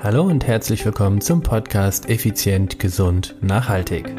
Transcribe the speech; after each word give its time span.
Hallo 0.00 0.22
und 0.22 0.46
herzlich 0.46 0.86
willkommen 0.86 1.20
zum 1.20 1.42
Podcast 1.42 2.08
Effizient, 2.08 2.78
Gesund, 2.78 3.34
Nachhaltig. 3.40 4.14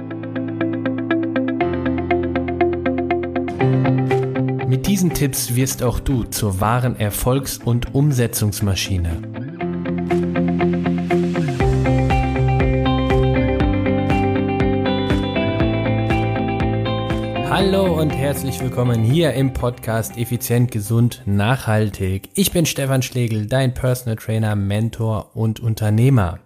Mit 4.68 4.88
diesen 4.88 5.14
Tipps 5.14 5.56
wirst 5.56 5.82
auch 5.82 6.02
du 6.02 6.26
zur 6.26 6.60
wahren 6.60 6.98
Erfolgs- 7.00 7.60
und 7.64 7.96
Umsetzungsmaschine. 7.96 9.22
Hallo 17.62 18.00
und 18.00 18.12
herzlich 18.12 18.62
willkommen 18.62 19.04
hier 19.04 19.34
im 19.34 19.52
Podcast 19.52 20.16
Effizient, 20.18 20.72
Gesund, 20.72 21.24
Nachhaltig. 21.26 22.30
Ich 22.34 22.54
bin 22.54 22.66
Stefan 22.66 23.02
Schlegel, 23.02 23.48
dein 23.48 23.74
Personal 23.74 24.16
Trainer, 24.16 24.56
Mentor 24.56 25.36
und 25.36 25.60
Unternehmer. 25.60 26.40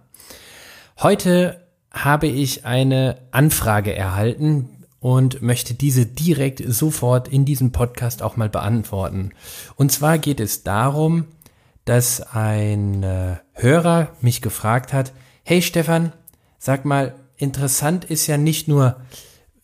Heute 0.98 1.68
habe 1.92 2.26
ich 2.26 2.66
eine 2.66 3.18
Anfrage 3.30 3.94
erhalten 3.94 4.68
und 4.98 5.40
möchte 5.40 5.74
diese 5.74 6.04
direkt 6.04 6.60
sofort 6.66 7.28
in 7.28 7.44
diesem 7.44 7.70
Podcast 7.70 8.20
auch 8.20 8.36
mal 8.36 8.48
beantworten. 8.48 9.30
Und 9.76 9.92
zwar 9.92 10.18
geht 10.18 10.40
es 10.40 10.64
darum, 10.64 11.26
dass 11.84 12.22
ein 12.22 13.04
äh, 13.04 13.36
Hörer 13.52 14.16
mich 14.20 14.42
gefragt 14.42 14.92
hat, 14.92 15.12
hey 15.44 15.62
Stefan, 15.62 16.12
sag 16.58 16.84
mal, 16.84 17.14
interessant 17.36 18.04
ist 18.04 18.26
ja 18.26 18.36
nicht 18.36 18.66
nur, 18.66 18.96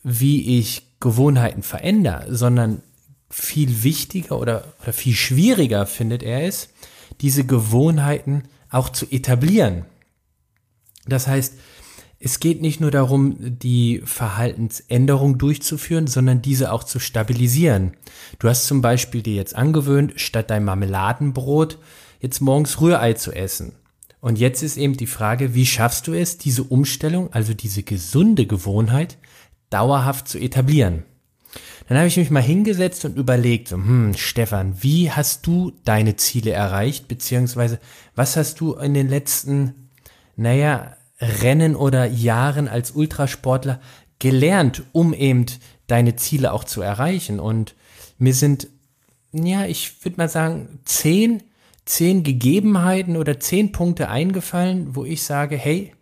wie 0.01 0.57
ich 0.57 0.90
Gewohnheiten 1.01 1.63
verändere, 1.63 2.27
sondern 2.29 2.81
viel 3.29 3.83
wichtiger 3.83 4.39
oder, 4.39 4.63
oder 4.81 4.93
viel 4.93 5.13
schwieriger 5.13 5.85
findet 5.85 6.23
er 6.23 6.45
es, 6.45 6.69
diese 7.19 7.45
Gewohnheiten 7.45 8.43
auch 8.69 8.89
zu 8.89 9.05
etablieren. 9.11 9.85
Das 11.05 11.27
heißt, 11.27 11.55
es 12.23 12.39
geht 12.39 12.61
nicht 12.61 12.79
nur 12.79 12.91
darum, 12.91 13.35
die 13.39 14.01
Verhaltensänderung 14.05 15.39
durchzuführen, 15.39 16.05
sondern 16.05 16.41
diese 16.41 16.71
auch 16.71 16.83
zu 16.83 16.99
stabilisieren. 16.99 17.93
Du 18.37 18.47
hast 18.47 18.67
zum 18.67 18.81
Beispiel 18.81 19.23
dir 19.23 19.33
jetzt 19.33 19.55
angewöhnt, 19.55 20.13
statt 20.17 20.51
dein 20.51 20.63
Marmeladenbrot 20.63 21.79
jetzt 22.19 22.39
morgens 22.39 22.79
Rührei 22.79 23.13
zu 23.13 23.31
essen. 23.31 23.73
Und 24.19 24.37
jetzt 24.37 24.61
ist 24.61 24.77
eben 24.77 24.95
die 24.95 25.07
Frage, 25.07 25.55
wie 25.55 25.65
schaffst 25.65 26.05
du 26.05 26.13
es, 26.13 26.37
diese 26.37 26.63
Umstellung, 26.63 27.33
also 27.33 27.55
diese 27.55 27.81
gesunde 27.81 28.45
Gewohnheit, 28.45 29.17
dauerhaft 29.71 30.27
zu 30.27 30.37
etablieren. 30.37 31.03
Dann 31.87 31.97
habe 31.97 32.07
ich 32.07 32.17
mich 32.17 32.29
mal 32.29 32.41
hingesetzt 32.41 33.03
und 33.03 33.17
überlegt, 33.17 33.67
so, 33.67 33.75
hm, 33.75 34.13
Stefan, 34.15 34.81
wie 34.81 35.11
hast 35.11 35.45
du 35.45 35.73
deine 35.83 36.15
Ziele 36.15 36.51
erreicht, 36.51 37.07
beziehungsweise 37.07 37.79
was 38.15 38.37
hast 38.37 38.59
du 38.59 38.75
in 38.75 38.93
den 38.93 39.09
letzten, 39.09 39.89
naja, 40.37 40.95
Rennen 41.19 41.75
oder 41.75 42.05
Jahren 42.05 42.67
als 42.67 42.91
Ultrasportler 42.91 43.81
gelernt, 44.19 44.83
um 44.91 45.13
eben 45.13 45.45
deine 45.87 46.15
Ziele 46.15 46.53
auch 46.53 46.63
zu 46.63 46.81
erreichen? 46.81 47.39
Und 47.39 47.75
mir 48.17 48.33
sind, 48.33 48.67
ja, 49.33 49.65
ich 49.65 50.05
würde 50.05 50.17
mal 50.17 50.29
sagen, 50.29 50.79
zehn, 50.85 51.43
zehn 51.83 52.23
Gegebenheiten 52.23 53.17
oder 53.17 53.39
zehn 53.39 53.71
Punkte 53.73 54.07
eingefallen, 54.07 54.95
wo 54.95 55.03
ich 55.03 55.23
sage, 55.23 55.57
hey, 55.57 55.93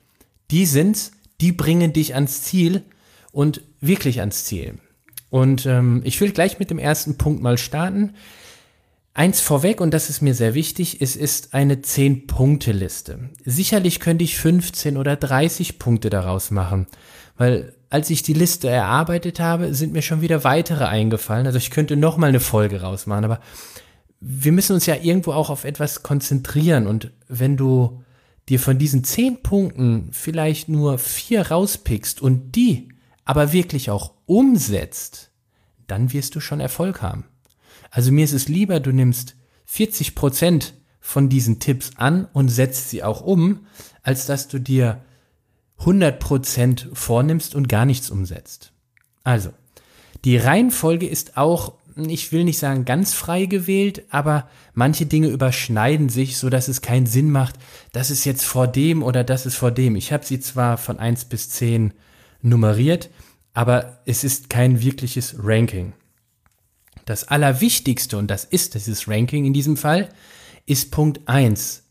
die 0.52 0.66
sind's, 0.66 1.14
die 1.42 1.52
bringen 1.52 1.94
dich 1.94 2.14
ans 2.14 2.44
Ziel 2.44 2.84
und 3.32 3.62
wirklich 3.80 4.20
ans 4.20 4.46
Ziel. 4.46 4.76
Und 5.30 5.66
ähm, 5.66 6.02
ich 6.04 6.20
will 6.22 6.32
gleich 6.32 6.60
mit 6.60 6.70
dem 6.70 6.80
ersten 6.80 7.18
Punkt 7.18 7.42
mal 7.42 7.58
starten. 7.58 8.14
Eins 9.14 9.42
vorweg, 9.42 9.82
und 9.82 9.94
das 9.94 10.10
ist 10.10 10.22
mir 10.22 10.34
sehr 10.34 10.54
wichtig, 10.54 11.02
es 11.02 11.16
ist 11.16 11.54
eine 11.54 11.76
10-Punkte-Liste. 11.76 13.30
Sicherlich 13.44 14.00
könnte 14.00 14.24
ich 14.24 14.38
15 14.38 14.98
oder 14.98 15.16
30 15.16 15.78
Punkte 15.78 16.10
daraus 16.10 16.52
machen, 16.52 16.88
weil 17.38 17.74
als 17.90 18.10
ich 18.12 18.22
die 18.22 18.34
Liste 18.34 18.70
erarbeitet 18.70 19.40
habe, 19.40 19.74
sind 19.74 19.94
mir 19.94 20.04
schon 20.04 20.22
wieder 20.22 20.44
weitere 20.44 20.86
eingefallen. 20.86 21.48
Also 21.48 21.58
ich 21.58 21.72
könnte 21.72 21.98
noch 21.98 22.18
mal 22.18 22.28
eine 22.28 22.40
Folge 22.40 22.82
rausmachen, 22.82 23.26
aber 23.26 23.40
wir 24.22 24.52
müssen 24.52 24.74
uns 24.74 24.86
ja 24.86 24.96
irgendwo 24.96 25.32
auch 25.32 25.50
auf 25.50 25.64
etwas 25.64 26.04
konzentrieren. 26.04 26.86
Und 26.86 27.12
wenn 27.28 27.58
du 27.58 28.04
dir 28.48 28.60
von 28.60 28.78
diesen 28.78 29.04
10 29.04 29.42
Punkten 29.42 30.10
vielleicht 30.12 30.70
nur 30.70 31.00
vier 31.00 31.50
rauspickst 31.50 32.22
und 32.22 32.56
die 32.56 32.90
aber 33.30 33.54
wirklich 33.54 33.92
auch 33.92 34.14
umsetzt, 34.26 35.30
dann 35.86 36.14
wirst 36.14 36.34
du 36.34 36.40
schon 36.40 36.60
Erfolg 36.60 37.04
haben. 37.04 37.26
Also 37.92 38.12
mir 38.12 38.26
ist 38.26 38.34
es 38.34 38.48
lieber, 38.48 38.80
du 38.80 38.92
nimmst 38.92 39.36
40 39.66 40.16
Prozent 40.16 40.74
von 41.00 41.30
diesen 41.30 41.60
Tipps 41.60 41.92
an 41.96 42.26
und 42.34 42.50
setzt 42.50 42.90
sie 42.90 43.04
auch 43.04 43.22
um, 43.22 43.68
als 44.02 44.26
dass 44.26 44.48
du 44.48 44.58
dir 44.58 45.04
100 45.78 46.20
Prozent 46.20 46.90
vornimmst 46.94 47.54
und 47.54 47.70
gar 47.70 47.86
nichts 47.86 48.10
umsetzt. 48.10 48.72
Also, 49.24 49.52
die 50.26 50.38
Reihenfolge 50.38 51.08
ist 51.08 51.38
auch, 51.38 51.74
ich 51.98 52.32
will 52.32 52.46
nicht 52.46 52.58
sagen 52.58 52.84
ganz 52.84 53.14
frei 53.14 53.46
gewählt, 53.46 54.06
aber 54.10 54.50
manche 54.74 55.06
Dinge 55.06 55.28
überschneiden 55.28 56.10
sich, 56.10 56.38
so 56.38 56.50
dass 56.50 56.68
es 56.68 56.82
keinen 56.82 57.06
Sinn 57.06 57.30
macht, 57.30 57.58
das 57.92 58.10
ist 58.10 58.26
jetzt 58.26 58.44
vor 58.44 58.66
dem 58.66 59.04
oder 59.04 59.24
das 59.24 59.46
ist 59.46 59.56
vor 59.56 59.70
dem. 59.70 59.96
Ich 59.96 60.12
habe 60.12 60.26
sie 60.26 60.40
zwar 60.40 60.80
von 60.80 60.98
1 60.98 61.26
bis 61.26 61.52
10 61.52 61.94
nummeriert, 62.42 63.10
aber 63.54 64.02
es 64.06 64.24
ist 64.24 64.50
kein 64.50 64.82
wirkliches 64.82 65.36
Ranking. 65.38 65.94
Das 67.06 67.28
Allerwichtigste, 67.28 68.18
und 68.18 68.28
das 68.28 68.46
ist 68.46 68.76
dieses 68.76 69.08
Ranking 69.08 69.46
in 69.46 69.54
diesem 69.54 69.78
Fall, 69.78 70.10
ist 70.66 70.92
Punkt 70.92 71.28
1. 71.28 71.84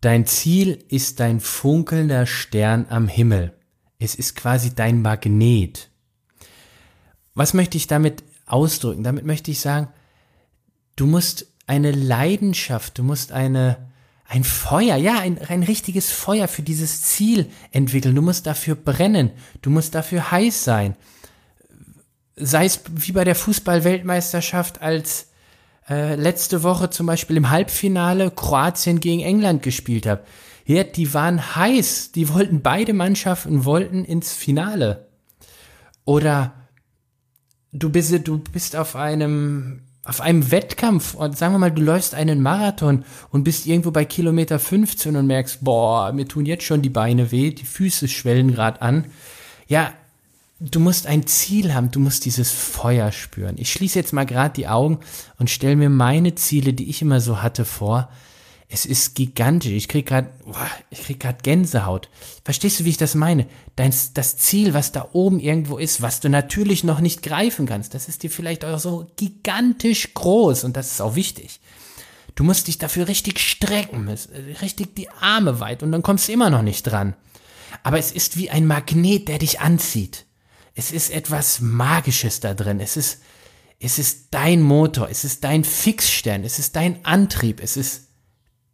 Dein 0.00 0.26
Ziel 0.26 0.84
ist 0.88 1.20
dein 1.20 1.40
funkelnder 1.40 2.26
Stern 2.26 2.86
am 2.88 3.08
Himmel. 3.08 3.54
Es 3.98 4.14
ist 4.14 4.36
quasi 4.36 4.74
dein 4.74 5.02
Magnet. 5.02 5.90
Was 7.34 7.54
möchte 7.54 7.76
ich 7.76 7.86
damit 7.86 8.22
ausdrücken? 8.46 9.02
Damit 9.02 9.24
möchte 9.24 9.50
ich 9.50 9.60
sagen, 9.60 9.88
du 10.96 11.06
musst 11.06 11.46
eine 11.66 11.90
Leidenschaft, 11.90 12.98
du 12.98 13.02
musst 13.02 13.32
eine, 13.32 13.90
ein 14.26 14.44
Feuer, 14.44 14.96
ja, 14.96 15.18
ein, 15.20 15.38
ein 15.48 15.62
richtiges 15.62 16.10
Feuer 16.10 16.48
für 16.48 16.62
dieses 16.62 17.02
Ziel 17.02 17.50
entwickeln. 17.70 18.14
Du 18.14 18.22
musst 18.22 18.46
dafür 18.46 18.74
brennen, 18.74 19.30
du 19.62 19.70
musst 19.70 19.94
dafür 19.94 20.30
heiß 20.30 20.64
sein. 20.64 20.96
Sei 22.36 22.64
es 22.64 22.80
wie 22.90 23.12
bei 23.12 23.24
der 23.24 23.36
Fußball-Weltmeisterschaft, 23.36 24.82
als 24.82 25.28
äh, 25.88 26.14
letzte 26.16 26.62
Woche 26.62 26.90
zum 26.90 27.06
Beispiel 27.06 27.36
im 27.36 27.50
Halbfinale 27.50 28.30
Kroatien 28.30 29.00
gegen 29.00 29.20
England 29.20 29.62
gespielt 29.62 30.06
hat. 30.06 30.26
Ja, 30.64 30.82
die 30.82 31.12
waren 31.12 31.54
heiß, 31.56 32.12
die 32.12 32.30
wollten 32.30 32.62
beide 32.62 32.94
Mannschaften 32.94 33.66
wollten 33.66 34.04
ins 34.04 34.32
Finale. 34.32 35.08
Oder 36.06 36.54
du 37.72 37.90
bist, 37.90 38.26
du 38.26 38.38
bist 38.38 38.74
auf 38.74 38.96
einem 38.96 39.82
auf 40.04 40.20
einem 40.20 40.50
Wettkampf 40.50 41.14
sagen 41.34 41.54
wir 41.54 41.58
mal, 41.58 41.70
du 41.70 41.82
läufst 41.82 42.14
einen 42.14 42.42
Marathon 42.42 43.04
und 43.30 43.44
bist 43.44 43.66
irgendwo 43.66 43.90
bei 43.90 44.04
Kilometer 44.04 44.58
15 44.58 45.16
und 45.16 45.26
merkst, 45.26 45.64
boah, 45.64 46.12
mir 46.12 46.28
tun 46.28 46.46
jetzt 46.46 46.64
schon 46.64 46.82
die 46.82 46.90
Beine 46.90 47.30
weh, 47.32 47.50
die 47.50 47.64
Füße 47.64 48.08
schwellen 48.08 48.52
gerade 48.52 48.82
an. 48.82 49.06
Ja, 49.66 49.92
du 50.60 50.78
musst 50.78 51.06
ein 51.06 51.26
Ziel 51.26 51.74
haben, 51.74 51.90
du 51.90 52.00
musst 52.00 52.24
dieses 52.24 52.50
Feuer 52.50 53.12
spüren. 53.12 53.56
Ich 53.58 53.72
schließe 53.72 53.98
jetzt 53.98 54.12
mal 54.12 54.26
gerade 54.26 54.54
die 54.54 54.68
Augen 54.68 54.98
und 55.38 55.50
stelle 55.50 55.76
mir 55.76 55.90
meine 55.90 56.34
Ziele, 56.34 56.74
die 56.74 56.90
ich 56.90 57.02
immer 57.02 57.20
so 57.20 57.42
hatte, 57.42 57.64
vor. 57.64 58.10
Es 58.68 58.86
ist 58.86 59.14
gigantisch. 59.14 59.72
Ich 59.72 59.88
krieg 59.88 60.06
gerade, 60.06 60.30
ich 60.90 61.02
krieg 61.02 61.20
gerade 61.20 61.38
Gänsehaut. 61.42 62.08
Verstehst 62.44 62.80
du, 62.80 62.84
wie 62.84 62.90
ich 62.90 62.96
das 62.96 63.14
meine? 63.14 63.46
Dein, 63.76 63.94
das 64.14 64.36
Ziel, 64.36 64.74
was 64.74 64.90
da 64.90 65.08
oben 65.12 65.38
irgendwo 65.38 65.78
ist, 65.78 66.02
was 66.02 66.20
du 66.20 66.28
natürlich 66.28 66.82
noch 66.82 67.00
nicht 67.00 67.22
greifen 67.22 67.66
kannst, 67.66 67.94
das 67.94 68.08
ist 68.08 68.22
dir 68.22 68.30
vielleicht 68.30 68.64
auch 68.64 68.78
so 68.78 69.10
gigantisch 69.16 70.14
groß 70.14 70.64
und 70.64 70.76
das 70.76 70.92
ist 70.92 71.00
auch 71.00 71.14
wichtig. 71.14 71.60
Du 72.34 72.42
musst 72.42 72.66
dich 72.66 72.78
dafür 72.78 73.06
richtig 73.06 73.38
strecken, 73.38 74.08
richtig 74.60 74.96
die 74.96 75.08
Arme 75.08 75.60
weit 75.60 75.82
und 75.82 75.92
dann 75.92 76.02
kommst 76.02 76.28
du 76.28 76.32
immer 76.32 76.50
noch 76.50 76.62
nicht 76.62 76.82
dran. 76.82 77.14
Aber 77.82 77.98
es 77.98 78.10
ist 78.10 78.36
wie 78.36 78.50
ein 78.50 78.66
Magnet, 78.66 79.28
der 79.28 79.38
dich 79.38 79.60
anzieht. 79.60 80.26
Es 80.74 80.90
ist 80.90 81.10
etwas 81.10 81.60
Magisches 81.60 82.40
da 82.40 82.54
drin. 82.54 82.80
Es 82.80 82.96
ist, 82.96 83.20
es 83.78 83.98
ist 83.98 84.28
dein 84.32 84.60
Motor, 84.60 85.08
es 85.10 85.24
ist 85.24 85.44
dein 85.44 85.62
Fixstern, 85.62 86.42
es 86.42 86.58
ist 86.58 86.74
dein 86.74 87.04
Antrieb, 87.04 87.60
es 87.62 87.76
ist 87.76 88.03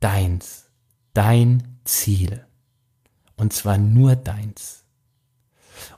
deins, 0.01 0.71
dein 1.15 1.79
Ziel. 1.85 2.45
Und 3.37 3.53
zwar 3.53 3.79
nur 3.79 4.17
deins. 4.17 4.85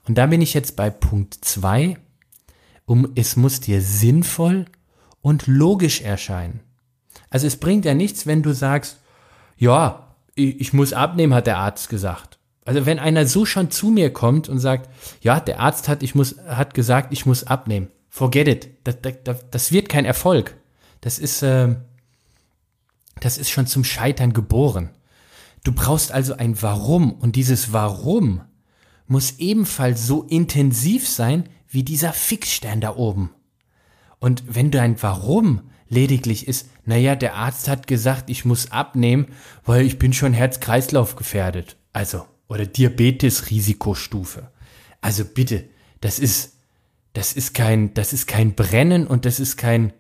Und 0.06 0.18
da 0.18 0.26
bin 0.26 0.40
ich 0.40 0.54
jetzt 0.54 0.76
bei 0.76 0.90
Punkt 0.90 1.44
zwei. 1.44 1.96
Um, 2.84 3.12
es 3.14 3.36
muss 3.36 3.60
dir 3.60 3.80
sinnvoll 3.80 4.66
und 5.20 5.46
logisch 5.46 6.00
erscheinen. 6.02 6.60
Also 7.30 7.46
es 7.46 7.56
bringt 7.56 7.84
ja 7.84 7.94
nichts, 7.94 8.26
wenn 8.26 8.42
du 8.42 8.52
sagst, 8.52 8.98
ja, 9.56 10.16
ich, 10.34 10.60
ich 10.60 10.72
muss 10.72 10.92
abnehmen, 10.92 11.32
hat 11.32 11.46
der 11.46 11.58
Arzt 11.58 11.88
gesagt. 11.88 12.38
Also 12.64 12.86
wenn 12.86 12.98
einer 12.98 13.26
so 13.26 13.44
schon 13.46 13.70
zu 13.70 13.88
mir 13.88 14.12
kommt 14.12 14.48
und 14.48 14.58
sagt, 14.58 14.90
ja, 15.20 15.40
der 15.40 15.60
Arzt 15.60 15.88
hat, 15.88 16.02
ich 16.02 16.14
muss, 16.14 16.38
hat 16.46 16.74
gesagt, 16.74 17.12
ich 17.12 17.24
muss 17.24 17.44
abnehmen. 17.44 17.88
Forget 18.08 18.48
it. 18.48 18.68
Das, 18.84 18.96
das, 19.24 19.50
das 19.50 19.72
wird 19.72 19.88
kein 19.88 20.04
Erfolg. 20.04 20.56
Das 21.00 21.18
ist, 21.18 21.42
äh, 21.42 21.76
das 23.22 23.38
ist 23.38 23.50
schon 23.50 23.68
zum 23.68 23.84
Scheitern 23.84 24.32
geboren. 24.32 24.90
Du 25.62 25.72
brauchst 25.72 26.10
also 26.10 26.36
ein 26.36 26.60
Warum 26.60 27.12
und 27.12 27.36
dieses 27.36 27.72
Warum 27.72 28.40
muss 29.06 29.38
ebenfalls 29.38 30.06
so 30.06 30.24
intensiv 30.24 31.08
sein 31.08 31.48
wie 31.68 31.84
dieser 31.84 32.12
Fixstern 32.12 32.80
da 32.80 32.96
oben. 32.96 33.30
Und 34.18 34.42
wenn 34.48 34.72
dein 34.72 35.00
Warum 35.02 35.62
lediglich 35.88 36.48
ist, 36.48 36.68
naja, 36.84 37.14
der 37.14 37.34
Arzt 37.36 37.68
hat 37.68 37.86
gesagt, 37.86 38.28
ich 38.28 38.44
muss 38.44 38.72
abnehmen, 38.72 39.26
weil 39.64 39.86
ich 39.86 39.98
bin 39.98 40.12
schon 40.12 40.32
Herz-Kreislauf 40.32 41.14
gefährdet. 41.14 41.76
Also, 41.92 42.26
oder 42.48 42.66
Diabetes-Risikostufe. 42.66 44.50
Also 45.00 45.24
bitte, 45.24 45.68
das 46.00 46.18
ist, 46.18 46.56
das 47.12 47.34
ist 47.34 47.54
kein, 47.54 47.94
das 47.94 48.12
ist 48.12 48.26
kein 48.26 48.54
Brennen 48.54 49.06
und 49.06 49.26
das 49.26 49.38
ist 49.38 49.56
kein, 49.56 49.92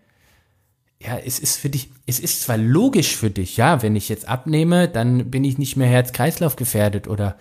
ja, 1.04 1.18
es 1.18 1.38
ist 1.38 1.58
für 1.58 1.68
dich, 1.68 1.90
es 2.06 2.20
ist 2.20 2.42
zwar 2.42 2.58
logisch 2.58 3.16
für 3.16 3.30
dich, 3.30 3.56
ja, 3.56 3.82
wenn 3.82 3.96
ich 3.96 4.08
jetzt 4.08 4.28
abnehme, 4.28 4.88
dann 4.88 5.30
bin 5.30 5.44
ich 5.44 5.58
nicht 5.58 5.76
mehr 5.76 5.88
Herz-Kreislauf 5.88 6.56
gefährdet 6.56 7.08
oder 7.08 7.36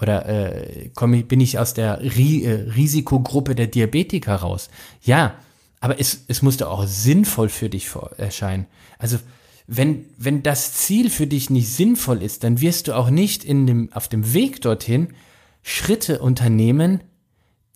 oder 0.00 0.26
äh, 0.26 0.88
komme 0.94 1.22
bin 1.22 1.40
ich 1.40 1.58
aus 1.58 1.74
der 1.74 2.00
Ri 2.00 2.44
äh, 2.44 2.70
Risikogruppe 2.72 3.54
der 3.54 3.68
Diabetiker 3.68 4.34
raus. 4.36 4.68
Ja, 5.02 5.34
aber 5.80 6.00
es, 6.00 6.24
es 6.28 6.42
musste 6.42 6.68
auch 6.68 6.86
sinnvoll 6.86 7.48
für 7.48 7.68
dich 7.68 7.88
erscheinen. 8.16 8.66
Also 8.98 9.18
wenn, 9.66 10.06
wenn 10.18 10.42
das 10.42 10.72
Ziel 10.74 11.08
für 11.08 11.26
dich 11.26 11.50
nicht 11.50 11.68
sinnvoll 11.68 12.22
ist, 12.22 12.42
dann 12.42 12.60
wirst 12.60 12.88
du 12.88 12.94
auch 12.94 13.10
nicht 13.10 13.44
in 13.44 13.66
dem, 13.66 13.92
auf 13.92 14.08
dem 14.08 14.32
Weg 14.34 14.60
dorthin 14.60 15.14
Schritte 15.62 16.18
unternehmen, 16.18 17.02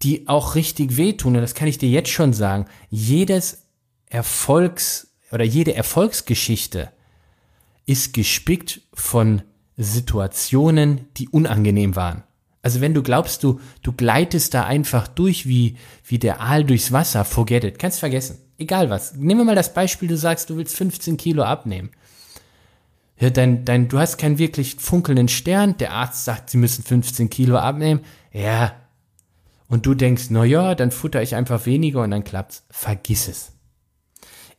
die 0.02 0.28
auch 0.28 0.56
richtig 0.56 0.96
wehtun. 0.96 1.36
Und 1.36 1.42
das 1.42 1.54
kann 1.54 1.68
ich 1.68 1.78
dir 1.78 1.88
jetzt 1.88 2.10
schon 2.10 2.32
sagen. 2.32 2.66
Jedes 2.90 3.62
Erfolgs- 4.10 5.15
oder 5.31 5.44
jede 5.44 5.75
Erfolgsgeschichte 5.75 6.90
ist 7.87 8.12
gespickt 8.12 8.81
von 8.94 9.43
Situationen, 9.76 11.06
die 11.17 11.28
unangenehm 11.28 11.96
waren. 11.96 12.25
Also 12.62 12.81
wenn 12.81 12.94
du 12.94 13.02
glaubst, 13.02 13.44
du, 13.44 13.61
du 13.82 13.93
gleitest 13.93 14.55
da 14.55 14.64
einfach 14.64 15.06
durch 15.06 15.46
wie, 15.46 15.76
wie 16.05 16.19
der 16.19 16.40
Aal 16.40 16.64
durchs 16.64 16.90
Wasser, 16.90 17.25
forget 17.25 17.62
it. 17.62 17.78
Kannst 17.78 18.00
vergessen. 18.00 18.38
Egal 18.58 18.90
was. 18.90 19.14
Nehmen 19.14 19.40
wir 19.40 19.44
mal 19.44 19.55
das 19.55 19.73
Beispiel, 19.73 20.08
du 20.08 20.17
sagst, 20.17 20.50
du 20.50 20.56
willst 20.56 20.75
15 20.75 21.17
Kilo 21.17 21.44
abnehmen. 21.44 21.90
Ja, 23.19 23.31
dein, 23.31 23.64
dein, 23.64 23.88
du 23.88 23.99
hast 23.99 24.19
keinen 24.19 24.38
wirklich 24.38 24.76
funkelnden 24.76 25.28
Stern, 25.28 25.76
der 25.78 25.93
Arzt 25.93 26.25
sagt, 26.25 26.50
sie 26.50 26.58
müssen 26.58 26.82
15 26.82 27.31
Kilo 27.31 27.56
abnehmen. 27.56 28.00
Ja. 28.32 28.75
Und 29.69 29.87
du 29.87 29.94
denkst, 29.94 30.25
na 30.31 30.44
ja, 30.44 30.75
dann 30.75 30.90
futter 30.90 31.23
ich 31.23 31.34
einfach 31.34 31.67
weniger 31.67 32.02
und 32.02 32.11
dann 32.11 32.25
klappt's. 32.25 32.64
Vergiss 32.70 33.28
es. 33.28 33.52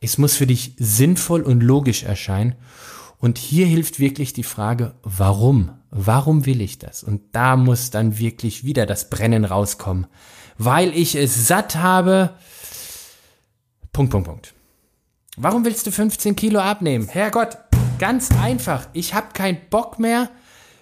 Es 0.00 0.18
muss 0.18 0.36
für 0.36 0.46
dich 0.46 0.74
sinnvoll 0.78 1.42
und 1.42 1.62
logisch 1.62 2.04
erscheinen. 2.04 2.54
Und 3.18 3.36
hier 3.36 3.66
hilft 3.66 3.98
wirklich 3.98 4.32
die 4.32 4.44
Frage, 4.44 4.94
warum? 5.02 5.70
Warum 5.90 6.46
will 6.46 6.60
ich 6.60 6.78
das? 6.78 7.02
Und 7.02 7.22
da 7.32 7.56
muss 7.56 7.90
dann 7.90 8.18
wirklich 8.18 8.64
wieder 8.64 8.86
das 8.86 9.10
Brennen 9.10 9.44
rauskommen. 9.44 10.06
Weil 10.56 10.96
ich 10.96 11.14
es 11.14 11.48
satt 11.48 11.76
habe. 11.76 12.34
Punkt, 13.92 14.12
Punkt, 14.12 14.28
Punkt. 14.28 14.54
Warum 15.36 15.64
willst 15.64 15.86
du 15.86 15.90
15 15.90 16.36
Kilo 16.36 16.60
abnehmen? 16.60 17.08
Herrgott, 17.08 17.58
ganz 17.98 18.30
einfach. 18.42 18.88
Ich 18.92 19.14
habe 19.14 19.28
keinen 19.32 19.58
Bock 19.70 19.98
mehr, 19.98 20.30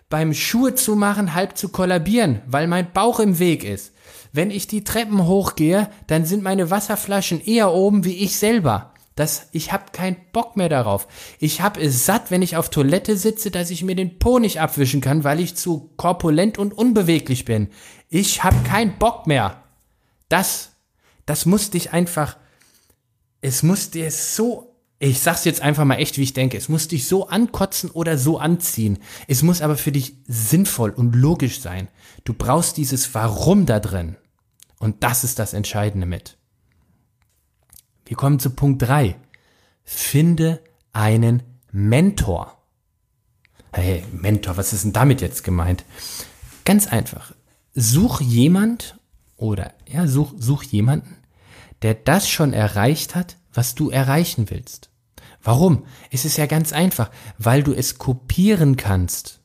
beim 0.08 0.34
Schuhe 0.34 0.74
zu 0.74 0.96
machen, 0.96 1.34
halb 1.34 1.56
zu 1.56 1.68
kollabieren, 1.68 2.40
weil 2.46 2.66
mein 2.66 2.92
Bauch 2.92 3.20
im 3.20 3.38
Weg 3.38 3.64
ist. 3.64 3.92
Wenn 4.32 4.50
ich 4.50 4.66
die 4.66 4.84
Treppen 4.84 5.26
hochgehe, 5.26 5.88
dann 6.06 6.24
sind 6.24 6.42
meine 6.42 6.70
Wasserflaschen 6.70 7.40
eher 7.40 7.72
oben 7.72 8.04
wie 8.04 8.16
ich 8.16 8.36
selber. 8.36 8.92
Das, 9.16 9.48
ich 9.52 9.72
habe 9.72 9.92
keinen 9.92 10.18
Bock 10.32 10.58
mehr 10.58 10.68
darauf. 10.68 11.08
Ich 11.38 11.62
habe 11.62 11.80
es 11.80 12.04
satt, 12.04 12.30
wenn 12.30 12.42
ich 12.42 12.56
auf 12.56 12.68
Toilette 12.68 13.16
sitze, 13.16 13.50
dass 13.50 13.70
ich 13.70 13.82
mir 13.82 13.96
den 13.96 14.18
Po 14.18 14.38
nicht 14.38 14.60
abwischen 14.60 15.00
kann, 15.00 15.24
weil 15.24 15.40
ich 15.40 15.56
zu 15.56 15.90
korpulent 15.96 16.58
und 16.58 16.76
unbeweglich 16.76 17.46
bin. 17.46 17.68
Ich 18.10 18.44
habe 18.44 18.62
keinen 18.68 18.98
Bock 18.98 19.26
mehr. 19.26 19.64
Das, 20.28 20.72
das 21.24 21.46
muss 21.46 21.70
dich 21.70 21.94
einfach, 21.94 22.36
es 23.40 23.62
muss 23.62 23.90
dir 23.90 24.10
so, 24.10 24.76
ich 24.98 25.20
sag's 25.20 25.46
jetzt 25.46 25.62
einfach 25.62 25.86
mal 25.86 25.96
echt, 25.96 26.18
wie 26.18 26.22
ich 26.22 26.34
denke, 26.34 26.58
es 26.58 26.68
muss 26.68 26.86
dich 26.86 27.08
so 27.08 27.26
ankotzen 27.26 27.90
oder 27.90 28.18
so 28.18 28.38
anziehen. 28.38 28.98
Es 29.28 29.42
muss 29.42 29.62
aber 29.62 29.78
für 29.78 29.92
dich 29.92 30.18
sinnvoll 30.26 30.90
und 30.90 31.16
logisch 31.16 31.62
sein. 31.62 31.88
Du 32.24 32.34
brauchst 32.34 32.76
dieses 32.76 33.14
Warum 33.14 33.64
da 33.64 33.80
drin. 33.80 34.16
Und 34.78 35.02
das 35.02 35.24
ist 35.24 35.38
das 35.38 35.54
Entscheidende 35.54 36.06
mit. 36.06 36.35
Wir 38.06 38.16
kommen 38.16 38.38
zu 38.38 38.50
Punkt 38.50 38.82
drei. 38.82 39.16
Finde 39.84 40.62
einen 40.92 41.42
Mentor. 41.72 42.56
Hey, 43.72 44.04
Mentor, 44.12 44.56
was 44.56 44.72
ist 44.72 44.84
denn 44.84 44.92
damit 44.92 45.20
jetzt 45.20 45.44
gemeint? 45.44 45.84
Ganz 46.64 46.86
einfach. 46.86 47.34
Such 47.74 48.20
jemand 48.20 48.98
oder 49.36 49.74
ja, 49.86 50.06
such, 50.06 50.32
such 50.38 50.62
jemanden, 50.62 51.16
der 51.82 51.94
das 51.94 52.28
schon 52.28 52.52
erreicht 52.52 53.14
hat, 53.14 53.36
was 53.52 53.74
du 53.74 53.90
erreichen 53.90 54.50
willst. 54.50 54.90
Warum? 55.42 55.84
Es 56.10 56.24
ist 56.24 56.38
ja 56.38 56.46
ganz 56.46 56.72
einfach, 56.72 57.10
weil 57.38 57.62
du 57.62 57.72
es 57.72 57.98
kopieren 57.98 58.76
kannst. 58.76 59.40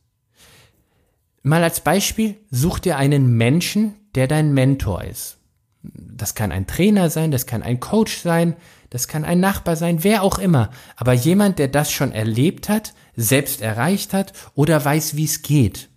Mal 1.43 1.63
als 1.63 1.81
Beispiel, 1.81 2.37
such 2.51 2.79
dir 2.79 2.97
einen 2.97 3.35
Menschen, 3.35 3.95
der 4.15 4.27
dein 4.27 4.53
Mentor 4.53 5.03
ist. 5.03 5.40
Das 5.83 6.35
kann 6.35 6.51
ein 6.51 6.67
Trainer 6.67 7.09
sein, 7.09 7.31
das 7.31 7.45
kann 7.45 7.63
ein 7.63 7.79
Coach 7.79 8.19
sein, 8.19 8.55
das 8.89 9.07
kann 9.07 9.25
ein 9.25 9.39
Nachbar 9.39 9.75
sein, 9.75 10.03
wer 10.03 10.21
auch 10.21 10.37
immer. 10.37 10.69
Aber 10.95 11.13
jemand, 11.13 11.59
der 11.59 11.67
das 11.67 11.91
schon 11.91 12.11
erlebt 12.11 12.69
hat, 12.69 12.93
selbst 13.15 13.61
erreicht 13.61 14.13
hat 14.13 14.33
oder 14.53 14.83
weiß, 14.83 15.15
wie 15.15 15.25
es 15.25 15.41
geht. 15.41 15.89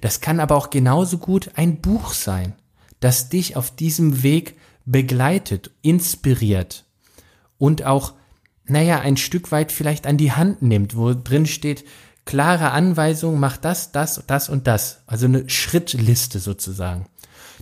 Das 0.00 0.20
kann 0.20 0.40
aber 0.40 0.56
auch 0.56 0.70
genauso 0.70 1.18
gut 1.18 1.50
ein 1.56 1.80
Buch 1.80 2.12
sein, 2.12 2.54
das 3.00 3.28
dich 3.28 3.56
auf 3.56 3.74
diesem 3.74 4.22
Weg 4.22 4.56
begleitet, 4.84 5.70
inspiriert 5.82 6.84
und 7.58 7.84
auch, 7.84 8.14
naja, 8.64 9.00
ein 9.00 9.16
Stück 9.16 9.52
weit 9.52 9.72
vielleicht 9.72 10.06
an 10.06 10.16
die 10.16 10.32
Hand 10.32 10.62
nimmt, 10.62 10.96
wo 10.96 11.14
drin 11.14 11.46
steht, 11.46 11.84
klare 12.24 12.70
Anweisung, 12.70 13.38
mach 13.38 13.56
das, 13.56 13.92
das, 13.92 14.22
das 14.26 14.48
und 14.48 14.66
das. 14.66 15.02
Also 15.06 15.26
eine 15.26 15.48
Schrittliste 15.48 16.38
sozusagen. 16.38 17.06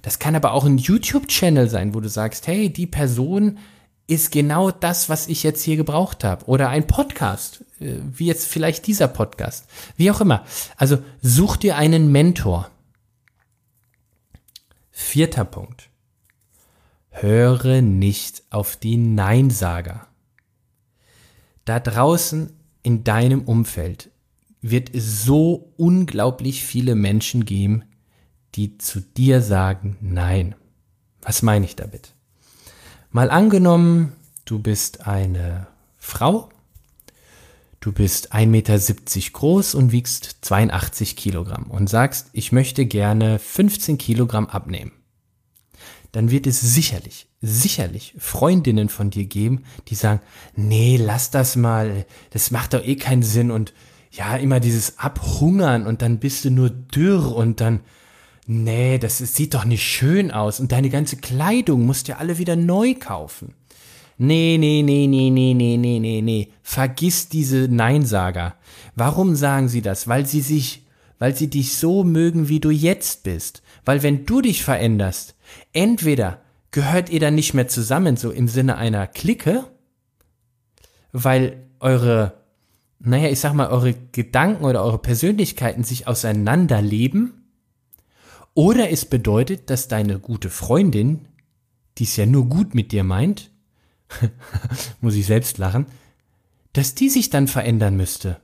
Das 0.02 0.18
kann 0.18 0.34
aber 0.34 0.52
auch 0.52 0.64
ein 0.64 0.78
YouTube-Channel 0.78 1.68
sein, 1.68 1.94
wo 1.94 2.00
du 2.00 2.08
sagst, 2.08 2.46
hey, 2.46 2.70
die 2.72 2.86
Person 2.86 3.58
ist 4.06 4.32
genau 4.32 4.72
das, 4.72 5.08
was 5.08 5.28
ich 5.28 5.44
jetzt 5.44 5.62
hier 5.62 5.76
gebraucht 5.76 6.24
habe. 6.24 6.44
Oder 6.46 6.68
ein 6.68 6.86
Podcast, 6.86 7.64
äh, 7.80 7.96
wie 8.12 8.26
jetzt 8.26 8.46
vielleicht 8.46 8.86
dieser 8.86 9.08
Podcast. 9.08 9.66
Wie 9.96 10.10
auch 10.10 10.20
immer. 10.20 10.44
Also 10.76 10.98
such 11.22 11.56
dir 11.56 11.76
einen 11.76 12.10
Mentor. 12.10 12.70
Vierter 14.90 15.44
Punkt. 15.44 15.90
Höre 17.10 17.82
nicht 17.82 18.42
auf 18.50 18.76
die 18.76 18.96
Neinsager. 18.96 20.06
Da 21.64 21.78
draußen 21.78 22.52
in 22.82 23.04
deinem 23.04 23.42
Umfeld 23.42 24.10
wird 24.60 24.94
es 24.94 25.24
so 25.24 25.72
unglaublich 25.76 26.64
viele 26.64 26.94
Menschen 26.94 27.44
geben, 27.44 27.84
die 28.54 28.78
zu 28.78 29.00
dir 29.00 29.42
sagen 29.42 29.96
Nein. 30.00 30.54
Was 31.22 31.42
meine 31.42 31.66
ich 31.66 31.76
damit? 31.76 32.14
Mal 33.10 33.30
angenommen, 33.30 34.12
du 34.44 34.58
bist 34.58 35.06
eine 35.06 35.66
Frau, 35.98 36.48
du 37.80 37.92
bist 37.92 38.32
1,70 38.32 38.46
Meter 38.46 38.78
groß 39.32 39.74
und 39.74 39.92
wiegst 39.92 40.38
82 40.42 41.16
Kilogramm 41.16 41.64
und 41.64 41.88
sagst, 41.88 42.28
ich 42.32 42.52
möchte 42.52 42.86
gerne 42.86 43.38
15 43.38 43.98
Kilogramm 43.98 44.46
abnehmen. 44.46 44.92
Dann 46.12 46.30
wird 46.30 46.46
es 46.46 46.60
sicherlich, 46.60 47.28
sicherlich 47.40 48.14
Freundinnen 48.18 48.88
von 48.88 49.10
dir 49.10 49.26
geben, 49.26 49.64
die 49.88 49.94
sagen, 49.94 50.20
nee, 50.56 50.96
lass 50.96 51.30
das 51.30 51.56
mal, 51.56 52.06
das 52.30 52.50
macht 52.50 52.74
doch 52.74 52.84
eh 52.84 52.96
keinen 52.96 53.22
Sinn 53.22 53.50
und 53.50 53.72
ja, 54.10 54.36
immer 54.36 54.58
dieses 54.58 54.98
Abhungern 54.98 55.86
und 55.86 56.02
dann 56.02 56.18
bist 56.18 56.44
du 56.44 56.50
nur 56.50 56.70
dürr 56.70 57.34
und 57.34 57.60
dann, 57.60 57.80
nee, 58.50 58.98
das 58.98 59.18
sieht 59.18 59.54
doch 59.54 59.64
nicht 59.64 59.84
schön 59.84 60.32
aus 60.32 60.58
und 60.58 60.72
deine 60.72 60.90
ganze 60.90 61.16
Kleidung 61.16 61.86
musst 61.86 62.08
du 62.08 62.12
ja 62.12 62.18
alle 62.18 62.38
wieder 62.38 62.56
neu 62.56 62.94
kaufen. 62.94 63.54
Nee, 64.18 64.58
nee, 64.58 64.82
nee, 64.82 65.06
nee, 65.06 65.30
nee, 65.30 65.54
nee, 65.54 65.76
nee, 65.76 65.98
nee, 66.00 66.20
nee. 66.20 66.48
Vergiss 66.62 67.28
diese 67.28 67.68
Neinsager. 67.68 68.56
Warum 68.96 69.36
sagen 69.36 69.68
sie 69.68 69.82
das? 69.82 70.08
Weil 70.08 70.26
sie 70.26 70.40
sich, 70.40 70.84
weil 71.18 71.34
sie 71.34 71.48
dich 71.48 71.76
so 71.76 72.02
mögen, 72.02 72.48
wie 72.48 72.60
du 72.60 72.70
jetzt 72.70 73.22
bist. 73.22 73.62
Weil 73.84 74.02
wenn 74.02 74.26
du 74.26 74.42
dich 74.42 74.64
veränderst, 74.64 75.36
entweder 75.72 76.42
gehört 76.72 77.08
ihr 77.08 77.20
dann 77.20 77.36
nicht 77.36 77.54
mehr 77.54 77.68
zusammen, 77.68 78.16
so 78.16 78.30
im 78.30 78.48
Sinne 78.48 78.76
einer 78.76 79.06
Clique, 79.06 79.64
weil 81.12 81.68
eure, 81.78 82.34
naja, 82.98 83.28
ich 83.30 83.40
sag 83.40 83.54
mal, 83.54 83.70
eure 83.70 83.94
Gedanken 84.12 84.64
oder 84.64 84.82
eure 84.84 84.98
Persönlichkeiten 84.98 85.84
sich 85.84 86.08
auseinanderleben, 86.08 87.39
oder 88.54 88.90
es 88.90 89.04
bedeutet, 89.04 89.70
dass 89.70 89.88
deine 89.88 90.18
gute 90.18 90.50
Freundin, 90.50 91.26
die 91.98 92.04
es 92.04 92.16
ja 92.16 92.26
nur 92.26 92.46
gut 92.46 92.74
mit 92.74 92.92
dir 92.92 93.04
meint, 93.04 93.50
muss 95.00 95.14
ich 95.14 95.26
selbst 95.26 95.58
lachen, 95.58 95.86
dass 96.72 96.94
die 96.94 97.08
sich 97.08 97.30
dann 97.30 97.48
verändern 97.48 97.96
müsste, 97.96 98.40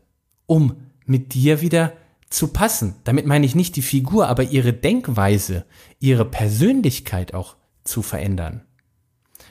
um 0.47 0.77
mit 1.05 1.35
dir 1.35 1.61
wieder 1.61 1.93
zu 2.29 2.49
passen. 2.49 2.97
Damit 3.05 3.27
meine 3.27 3.47
ich 3.47 3.55
nicht 3.55 3.77
die 3.77 3.83
Figur, 3.83 4.29
aber 4.29 4.45
ihre 4.45 4.73
Denkweise, 4.73 5.65
ihre 6.01 6.25
Persönlichkeit 6.25 7.35
auch 7.35 7.57
zu 7.85 8.03
verändern. 8.03 8.63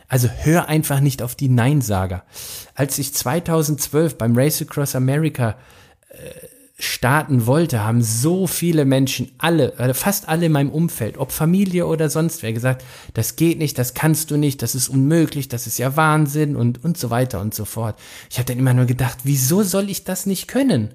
Also 0.07 0.29
hör 0.29 0.67
einfach 0.67 0.99
nicht 0.99 1.21
auf 1.21 1.35
die 1.35 1.49
Neinsager. 1.49 2.25
Als 2.75 2.99
ich 2.99 3.13
2012 3.13 4.17
beim 4.17 4.37
Race 4.37 4.61
Across 4.61 4.95
America 4.95 5.57
äh, 6.09 6.15
starten 6.77 7.45
wollte, 7.45 7.85
haben 7.85 8.01
so 8.01 8.47
viele 8.47 8.83
Menschen, 8.83 9.31
alle, 9.37 9.73
äh, 9.77 9.93
fast 9.93 10.27
alle 10.27 10.47
in 10.47 10.51
meinem 10.51 10.71
Umfeld, 10.71 11.17
ob 11.17 11.31
Familie 11.31 11.87
oder 11.87 12.09
sonst 12.09 12.43
wer, 12.43 12.51
gesagt, 12.51 12.83
das 13.13 13.37
geht 13.37 13.59
nicht, 13.59 13.77
das 13.77 13.93
kannst 13.93 14.29
du 14.29 14.37
nicht, 14.37 14.61
das 14.61 14.75
ist 14.75 14.89
unmöglich, 14.89 15.47
das 15.47 15.67
ist 15.67 15.77
ja 15.77 15.95
Wahnsinn 15.95 16.55
und, 16.55 16.83
und 16.83 16.97
so 16.97 17.09
weiter 17.09 17.39
und 17.39 17.53
so 17.53 17.63
fort. 17.63 17.97
Ich 18.29 18.37
habe 18.37 18.45
dann 18.45 18.59
immer 18.59 18.73
nur 18.73 18.85
gedacht, 18.85 19.19
wieso 19.23 19.63
soll 19.63 19.89
ich 19.89 20.03
das 20.03 20.25
nicht 20.25 20.49
können? 20.49 20.93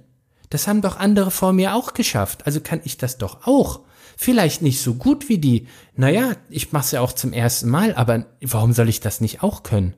Das 0.51 0.69
haben 0.69 0.83
doch 0.83 0.99
andere 0.99 1.31
vor 1.31 1.55
mir 1.55 1.75
auch 1.75 1.95
geschafft, 1.95 2.45
also 2.47 2.61
kann 2.61 2.81
ich 2.85 2.99
das 2.99 3.17
doch 3.17 3.47
auch. 3.47 3.81
Vielleicht 4.19 4.61
nicht 4.61 4.83
so 4.83 4.95
gut 4.95 5.31
wie 5.31 5.39
die. 5.39 5.67
Naja, 5.97 6.33
ich 6.51 6.73
mach's 6.73 6.91
ja 6.91 7.01
auch 7.01 7.13
zum 7.13 7.33
ersten 7.33 7.71
Mal, 7.71 7.95
aber 7.95 8.27
warum 8.43 8.75
soll 8.75 8.91
ich 8.91 9.01
das 9.01 9.23
nicht 9.23 9.43
auch 9.43 9.63
können? 9.63 9.95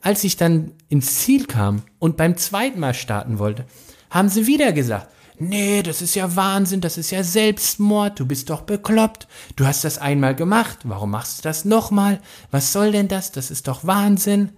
Als 0.00 0.24
ich 0.24 0.38
dann 0.38 0.72
ins 0.88 1.18
Ziel 1.18 1.44
kam 1.44 1.82
und 1.98 2.16
beim 2.16 2.38
zweiten 2.38 2.80
Mal 2.80 2.94
starten 2.94 3.38
wollte, 3.38 3.66
haben 4.08 4.30
sie 4.30 4.46
wieder 4.46 4.72
gesagt, 4.72 5.08
nee, 5.40 5.82
das 5.82 6.02
ist 6.02 6.14
ja 6.14 6.36
Wahnsinn, 6.36 6.80
das 6.80 6.98
ist 6.98 7.10
ja 7.10 7.22
Selbstmord, 7.22 8.20
du 8.20 8.26
bist 8.26 8.50
doch 8.50 8.62
bekloppt, 8.62 9.28
du 9.56 9.66
hast 9.66 9.84
das 9.84 9.98
einmal 9.98 10.34
gemacht, 10.34 10.78
warum 10.84 11.10
machst 11.10 11.38
du 11.38 11.42
das 11.42 11.64
nochmal? 11.64 12.20
Was 12.50 12.72
soll 12.72 12.92
denn 12.92 13.08
das? 13.08 13.32
Das 13.32 13.50
ist 13.50 13.68
doch 13.68 13.86
Wahnsinn. 13.86 14.50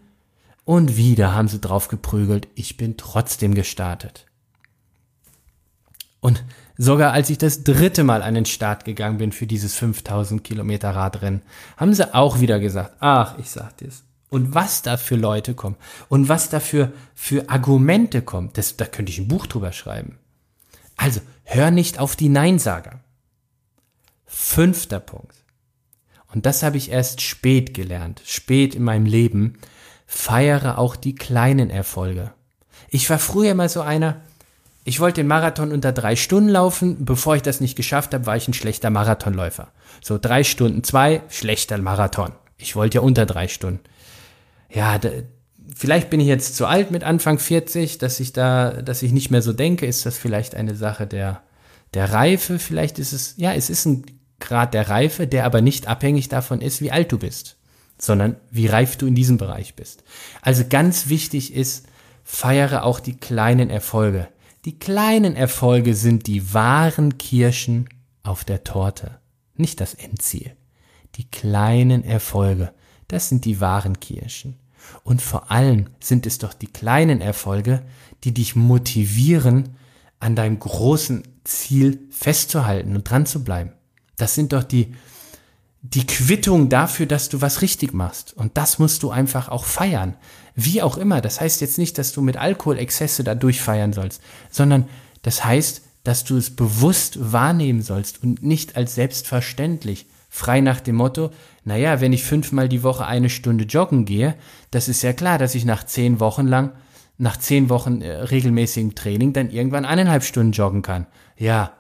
Und 0.64 0.96
wieder 0.96 1.34
haben 1.34 1.48
sie 1.48 1.60
drauf 1.60 1.88
geprügelt, 1.88 2.48
ich 2.54 2.76
bin 2.76 2.96
trotzdem 2.96 3.54
gestartet. 3.54 4.26
Und 6.20 6.44
sogar 6.76 7.12
als 7.12 7.30
ich 7.30 7.38
das 7.38 7.64
dritte 7.64 8.04
Mal 8.04 8.22
an 8.22 8.34
den 8.34 8.46
Start 8.46 8.84
gegangen 8.84 9.18
bin 9.18 9.32
für 9.32 9.46
dieses 9.46 9.74
5000 9.74 10.44
Kilometer 10.44 10.90
Radrennen, 10.90 11.42
haben 11.76 11.94
sie 11.94 12.14
auch 12.14 12.40
wieder 12.40 12.60
gesagt, 12.60 12.96
ach, 13.00 13.38
ich 13.38 13.50
sag 13.50 13.76
dir's. 13.78 14.04
Und 14.28 14.54
was 14.54 14.82
da 14.82 14.96
für 14.96 15.16
Leute 15.16 15.54
kommen 15.54 15.76
und 16.08 16.28
was 16.28 16.50
da 16.50 16.60
für, 16.60 16.92
für 17.14 17.50
Argumente 17.50 18.22
kommen, 18.22 18.50
das, 18.52 18.76
da 18.76 18.84
könnte 18.84 19.10
ich 19.10 19.18
ein 19.18 19.28
Buch 19.28 19.46
drüber 19.46 19.72
schreiben. 19.72 20.18
Also, 21.00 21.20
hör 21.44 21.70
nicht 21.70 21.98
auf 21.98 22.14
die 22.14 22.28
Neinsager. 22.28 23.00
Fünfter 24.26 25.00
Punkt. 25.00 25.34
Und 26.30 26.44
das 26.44 26.62
habe 26.62 26.76
ich 26.76 26.90
erst 26.90 27.22
spät 27.22 27.72
gelernt, 27.72 28.20
spät 28.26 28.74
in 28.74 28.82
meinem 28.82 29.06
Leben. 29.06 29.58
Feiere 30.06 30.76
auch 30.76 30.96
die 30.96 31.14
kleinen 31.14 31.70
Erfolge. 31.70 32.34
Ich 32.90 33.08
war 33.08 33.18
früher 33.18 33.54
mal 33.54 33.70
so 33.70 33.80
einer, 33.80 34.20
ich 34.84 35.00
wollte 35.00 35.22
den 35.22 35.26
Marathon 35.26 35.72
unter 35.72 35.92
drei 35.92 36.16
Stunden 36.16 36.50
laufen. 36.50 37.06
Bevor 37.06 37.34
ich 37.34 37.42
das 37.42 37.62
nicht 37.62 37.76
geschafft 37.76 38.12
habe, 38.12 38.26
war 38.26 38.36
ich 38.36 38.46
ein 38.46 38.54
schlechter 38.54 38.90
Marathonläufer. 38.90 39.68
So 40.02 40.18
drei 40.18 40.44
Stunden 40.44 40.84
zwei, 40.84 41.22
schlechter 41.30 41.78
Marathon. 41.78 42.32
Ich 42.58 42.76
wollte 42.76 42.96
ja 42.96 43.00
unter 43.00 43.24
drei 43.24 43.48
Stunden. 43.48 43.80
Ja, 44.68 45.00
vielleicht 45.74 46.10
bin 46.10 46.20
ich 46.20 46.26
jetzt 46.26 46.56
zu 46.56 46.66
alt 46.66 46.90
mit 46.90 47.04
Anfang 47.04 47.38
40, 47.38 47.98
dass 47.98 48.20
ich 48.20 48.32
da, 48.32 48.82
dass 48.82 49.02
ich 49.02 49.12
nicht 49.12 49.30
mehr 49.30 49.42
so 49.42 49.52
denke. 49.52 49.86
Ist 49.86 50.06
das 50.06 50.18
vielleicht 50.18 50.54
eine 50.54 50.74
Sache 50.74 51.06
der, 51.06 51.42
der 51.94 52.12
Reife? 52.12 52.58
Vielleicht 52.58 52.98
ist 52.98 53.12
es, 53.12 53.34
ja, 53.36 53.52
es 53.52 53.70
ist 53.70 53.86
ein 53.86 54.04
Grad 54.40 54.74
der 54.74 54.88
Reife, 54.88 55.26
der 55.26 55.44
aber 55.44 55.60
nicht 55.60 55.86
abhängig 55.86 56.28
davon 56.28 56.60
ist, 56.60 56.80
wie 56.80 56.90
alt 56.90 57.12
du 57.12 57.18
bist, 57.18 57.56
sondern 57.98 58.36
wie 58.50 58.66
reif 58.66 58.96
du 58.96 59.06
in 59.06 59.14
diesem 59.14 59.36
Bereich 59.36 59.74
bist. 59.74 60.02
Also 60.40 60.64
ganz 60.68 61.08
wichtig 61.08 61.54
ist, 61.54 61.86
feiere 62.24 62.84
auch 62.84 63.00
die 63.00 63.16
kleinen 63.16 63.70
Erfolge. 63.70 64.28
Die 64.64 64.78
kleinen 64.78 65.36
Erfolge 65.36 65.94
sind 65.94 66.26
die 66.26 66.52
wahren 66.54 67.18
Kirschen 67.18 67.88
auf 68.22 68.44
der 68.44 68.64
Torte, 68.64 69.18
nicht 69.56 69.80
das 69.80 69.94
Endziel. 69.94 70.52
Die 71.16 71.24
kleinen 71.24 72.04
Erfolge, 72.04 72.72
das 73.08 73.28
sind 73.28 73.44
die 73.44 73.60
wahren 73.60 74.00
Kirschen. 74.00 74.59
Und 75.04 75.22
vor 75.22 75.50
allem 75.50 75.86
sind 76.00 76.26
es 76.26 76.38
doch 76.38 76.54
die 76.54 76.66
kleinen 76.66 77.20
Erfolge, 77.20 77.82
die 78.24 78.32
dich 78.32 78.56
motivieren, 78.56 79.76
an 80.18 80.36
deinem 80.36 80.58
großen 80.58 81.22
Ziel 81.44 82.00
festzuhalten 82.10 82.94
und 82.94 83.04
dran 83.04 83.24
zu 83.24 83.42
bleiben. 83.42 83.72
Das 84.18 84.34
sind 84.34 84.52
doch 84.52 84.62
die, 84.62 84.94
die 85.82 86.06
Quittung 86.06 86.68
dafür, 86.68 87.06
dass 87.06 87.30
du 87.30 87.40
was 87.40 87.62
richtig 87.62 87.94
machst. 87.94 88.36
Und 88.36 88.56
das 88.58 88.78
musst 88.78 89.02
du 89.02 89.10
einfach 89.10 89.48
auch 89.48 89.64
feiern. 89.64 90.16
Wie 90.54 90.82
auch 90.82 90.98
immer. 90.98 91.22
Das 91.22 91.40
heißt 91.40 91.62
jetzt 91.62 91.78
nicht, 91.78 91.96
dass 91.96 92.12
du 92.12 92.20
mit 92.20 92.36
Alkoholexzesse 92.36 93.24
da 93.24 93.34
durchfeiern 93.34 93.94
sollst, 93.94 94.20
sondern 94.50 94.88
das 95.22 95.44
heißt, 95.44 95.82
dass 96.04 96.24
du 96.24 96.36
es 96.36 96.54
bewusst 96.54 97.32
wahrnehmen 97.32 97.82
sollst 97.82 98.22
und 98.22 98.42
nicht 98.42 98.76
als 98.76 98.94
selbstverständlich. 98.94 100.06
Frei 100.28 100.60
nach 100.60 100.80
dem 100.80 100.96
Motto, 100.96 101.30
naja, 101.64 102.00
wenn 102.00 102.12
ich 102.12 102.24
fünfmal 102.24 102.68
die 102.68 102.82
Woche 102.82 103.06
eine 103.06 103.30
Stunde 103.30 103.64
joggen 103.64 104.04
gehe, 104.04 104.34
das 104.70 104.88
ist 104.88 105.02
ja 105.02 105.12
klar, 105.12 105.38
dass 105.38 105.54
ich 105.54 105.64
nach 105.64 105.84
zehn 105.84 106.20
Wochen 106.20 106.46
lang, 106.46 106.72
nach 107.18 107.36
zehn 107.36 107.68
Wochen 107.68 108.00
äh, 108.00 108.10
regelmäßigem 108.10 108.94
Training 108.94 109.32
dann 109.32 109.50
irgendwann 109.50 109.84
eineinhalb 109.84 110.24
Stunden 110.24 110.52
joggen 110.52 110.82
kann. 110.82 111.06
Ja, 111.36 111.74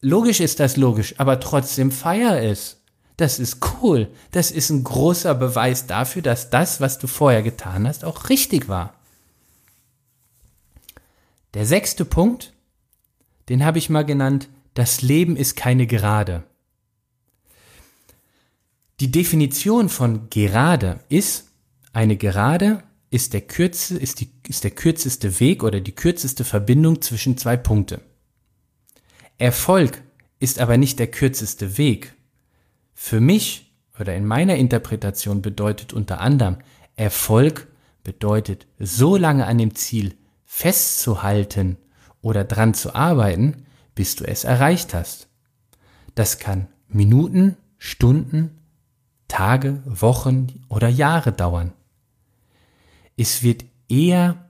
logisch 0.00 0.40
ist 0.40 0.60
das 0.60 0.76
logisch, 0.76 1.14
aber 1.18 1.40
trotzdem 1.40 1.92
feier 1.92 2.42
es. 2.42 2.82
Das 3.16 3.38
ist 3.38 3.58
cool. 3.82 4.08
Das 4.32 4.50
ist 4.50 4.70
ein 4.70 4.82
großer 4.82 5.34
Beweis 5.34 5.86
dafür, 5.86 6.22
dass 6.22 6.50
das, 6.50 6.80
was 6.80 6.98
du 6.98 7.06
vorher 7.06 7.42
getan 7.42 7.86
hast, 7.86 8.04
auch 8.04 8.28
richtig 8.28 8.68
war. 8.68 8.94
Der 11.54 11.66
sechste 11.66 12.04
Punkt, 12.04 12.52
den 13.48 13.64
habe 13.64 13.78
ich 13.78 13.90
mal 13.90 14.04
genannt, 14.04 14.48
das 14.74 15.02
Leben 15.02 15.36
ist 15.36 15.54
keine 15.54 15.86
Gerade. 15.86 16.44
Die 19.02 19.10
Definition 19.10 19.88
von 19.88 20.30
gerade 20.30 21.00
ist, 21.08 21.48
eine 21.92 22.16
Gerade 22.16 22.84
ist 23.10 23.32
der, 23.32 23.40
kürze, 23.40 23.98
ist, 23.98 24.20
die, 24.20 24.30
ist 24.46 24.62
der 24.62 24.70
kürzeste 24.70 25.40
Weg 25.40 25.64
oder 25.64 25.80
die 25.80 25.90
kürzeste 25.90 26.44
Verbindung 26.44 27.02
zwischen 27.02 27.36
zwei 27.36 27.56
Punkte. 27.56 28.00
Erfolg 29.38 30.00
ist 30.38 30.60
aber 30.60 30.76
nicht 30.76 31.00
der 31.00 31.08
kürzeste 31.08 31.78
Weg. 31.78 32.14
Für 32.94 33.20
mich 33.20 33.74
oder 33.98 34.14
in 34.14 34.24
meiner 34.24 34.54
Interpretation 34.54 35.42
bedeutet 35.42 35.92
unter 35.92 36.20
anderem 36.20 36.58
Erfolg 36.94 37.66
bedeutet 38.04 38.68
so 38.78 39.16
lange 39.16 39.46
an 39.46 39.58
dem 39.58 39.74
Ziel 39.74 40.14
festzuhalten 40.44 41.76
oder 42.20 42.44
dran 42.44 42.72
zu 42.72 42.94
arbeiten, 42.94 43.66
bis 43.96 44.14
du 44.14 44.22
es 44.22 44.44
erreicht 44.44 44.94
hast. 44.94 45.26
Das 46.14 46.38
kann 46.38 46.68
Minuten, 46.86 47.56
Stunden, 47.78 48.61
Tage, 49.32 49.80
Wochen 49.86 50.62
oder 50.68 50.88
Jahre 50.88 51.32
dauern. 51.32 51.72
Es 53.16 53.42
wird 53.42 53.64
eher 53.88 54.44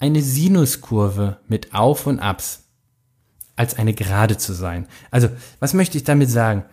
eine 0.00 0.22
Sinuskurve 0.22 1.38
mit 1.46 1.72
Auf 1.72 2.08
und 2.08 2.18
Abs 2.18 2.64
als 3.54 3.76
eine 3.76 3.94
Gerade 3.94 4.36
zu 4.38 4.54
sein. 4.54 4.88
Also, 5.12 5.28
was 5.60 5.72
möchte 5.72 5.98
ich 5.98 6.02
damit 6.02 6.30
sagen? 6.30 6.64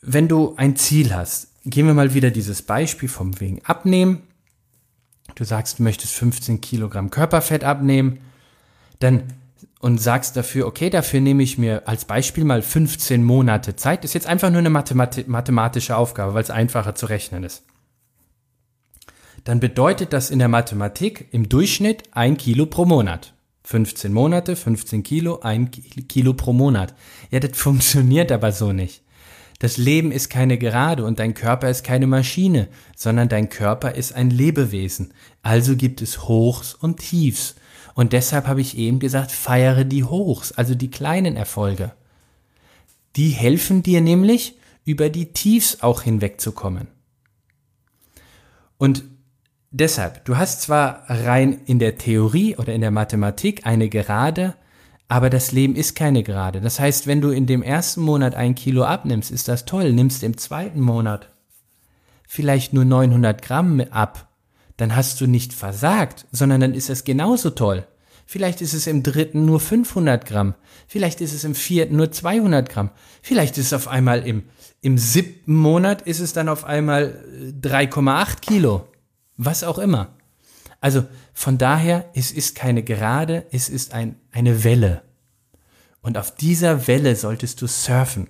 Wenn 0.00 0.28
du 0.28 0.54
ein 0.56 0.76
Ziel 0.76 1.12
hast, 1.12 1.48
gehen 1.64 1.88
wir 1.88 1.94
mal 1.94 2.14
wieder 2.14 2.30
dieses 2.30 2.62
Beispiel 2.62 3.08
vom 3.08 3.40
wegen 3.40 3.64
Abnehmen. 3.64 4.22
Du 5.34 5.42
sagst, 5.42 5.80
du 5.80 5.82
möchtest 5.82 6.14
15 6.14 6.60
Kilogramm 6.60 7.10
Körperfett 7.10 7.64
abnehmen, 7.64 8.18
dann 9.00 9.24
und 9.82 9.98
sagst 9.98 10.36
dafür, 10.36 10.68
okay, 10.68 10.90
dafür 10.90 11.20
nehme 11.20 11.42
ich 11.42 11.58
mir 11.58 11.88
als 11.88 12.04
Beispiel 12.04 12.44
mal 12.44 12.62
15 12.62 13.22
Monate 13.22 13.74
Zeit. 13.74 14.04
Ist 14.04 14.14
jetzt 14.14 14.28
einfach 14.28 14.48
nur 14.48 14.60
eine 14.60 14.70
Mathemati 14.70 15.24
mathematische 15.26 15.96
Aufgabe, 15.96 16.34
weil 16.34 16.42
es 16.44 16.50
einfacher 16.50 16.94
zu 16.94 17.06
rechnen 17.06 17.42
ist. 17.42 17.64
Dann 19.42 19.58
bedeutet 19.58 20.12
das 20.12 20.30
in 20.30 20.38
der 20.38 20.46
Mathematik 20.46 21.26
im 21.32 21.48
Durchschnitt 21.48 22.04
ein 22.12 22.36
Kilo 22.36 22.66
pro 22.66 22.84
Monat. 22.84 23.34
15 23.64 24.12
Monate, 24.12 24.54
15 24.54 25.02
Kilo, 25.02 25.40
ein 25.40 25.72
Kilo 25.72 26.34
pro 26.34 26.52
Monat. 26.52 26.94
Ja, 27.32 27.40
das 27.40 27.58
funktioniert 27.58 28.30
aber 28.30 28.52
so 28.52 28.72
nicht. 28.72 29.02
Das 29.58 29.78
Leben 29.78 30.12
ist 30.12 30.28
keine 30.30 30.58
Gerade 30.58 31.04
und 31.04 31.18
dein 31.18 31.34
Körper 31.34 31.68
ist 31.68 31.82
keine 31.82 32.06
Maschine, 32.06 32.68
sondern 32.96 33.28
dein 33.28 33.48
Körper 33.48 33.96
ist 33.96 34.12
ein 34.12 34.30
Lebewesen. 34.30 35.12
Also 35.42 35.74
gibt 35.74 36.02
es 36.02 36.28
Hochs 36.28 36.74
und 36.74 37.00
Tiefs. 37.00 37.56
Und 37.94 38.12
deshalb 38.12 38.46
habe 38.46 38.60
ich 38.60 38.76
eben 38.78 38.98
gesagt, 38.98 39.32
feiere 39.32 39.84
die 39.84 40.04
Hochs, 40.04 40.52
also 40.52 40.74
die 40.74 40.90
kleinen 40.90 41.36
Erfolge. 41.36 41.92
Die 43.16 43.30
helfen 43.30 43.82
dir 43.82 44.00
nämlich, 44.00 44.56
über 44.84 45.10
die 45.10 45.32
Tiefs 45.32 45.82
auch 45.82 46.02
hinwegzukommen. 46.02 46.88
Und 48.78 49.04
deshalb, 49.70 50.24
du 50.24 50.36
hast 50.36 50.62
zwar 50.62 51.04
rein 51.08 51.60
in 51.66 51.78
der 51.78 51.98
Theorie 51.98 52.56
oder 52.56 52.72
in 52.72 52.80
der 52.80 52.90
Mathematik 52.90 53.64
eine 53.64 53.88
Gerade, 53.88 54.54
aber 55.06 55.30
das 55.30 55.52
Leben 55.52 55.76
ist 55.76 55.94
keine 55.94 56.22
Gerade. 56.22 56.60
Das 56.60 56.80
heißt, 56.80 57.06
wenn 57.06 57.20
du 57.20 57.30
in 57.30 57.46
dem 57.46 57.62
ersten 57.62 58.00
Monat 58.00 58.34
ein 58.34 58.54
Kilo 58.54 58.84
abnimmst, 58.84 59.30
ist 59.30 59.46
das 59.46 59.66
toll. 59.66 59.92
Nimmst 59.92 60.22
im 60.22 60.36
zweiten 60.36 60.80
Monat 60.80 61.28
vielleicht 62.26 62.72
nur 62.72 62.84
900 62.84 63.42
Gramm 63.42 63.80
ab 63.90 64.31
dann 64.76 64.96
hast 64.96 65.20
du 65.20 65.26
nicht 65.26 65.52
versagt, 65.52 66.26
sondern 66.32 66.60
dann 66.60 66.74
ist 66.74 66.90
es 66.90 67.04
genauso 67.04 67.50
toll. 67.50 67.86
Vielleicht 68.26 68.62
ist 68.62 68.72
es 68.72 68.86
im 68.86 69.02
dritten 69.02 69.44
nur 69.44 69.60
500 69.60 70.24
Gramm. 70.24 70.54
Vielleicht 70.86 71.20
ist 71.20 71.34
es 71.34 71.44
im 71.44 71.54
vierten 71.54 71.96
nur 71.96 72.12
200 72.12 72.68
Gramm. 72.68 72.90
Vielleicht 73.20 73.58
ist 73.58 73.66
es 73.66 73.72
auf 73.72 73.88
einmal 73.88 74.26
im, 74.26 74.44
im 74.80 74.96
siebten 74.96 75.54
Monat 75.54 76.02
ist 76.02 76.20
es 76.20 76.32
dann 76.32 76.48
auf 76.48 76.64
einmal 76.64 77.22
3,8 77.60 78.22
äh, 78.22 78.36
Kilo. 78.40 78.88
Was 79.36 79.64
auch 79.64 79.78
immer. 79.78 80.16
Also 80.80 81.04
von 81.32 81.58
daher, 81.58 82.10
es 82.14 82.32
ist 82.32 82.54
keine 82.54 82.82
Gerade, 82.82 83.46
es 83.50 83.68
ist 83.68 83.92
ein, 83.92 84.16
eine 84.30 84.64
Welle. 84.64 85.02
Und 86.00 86.18
auf 86.18 86.34
dieser 86.34 86.88
Welle 86.88 87.14
solltest 87.16 87.62
du 87.62 87.66
surfen. 87.66 88.28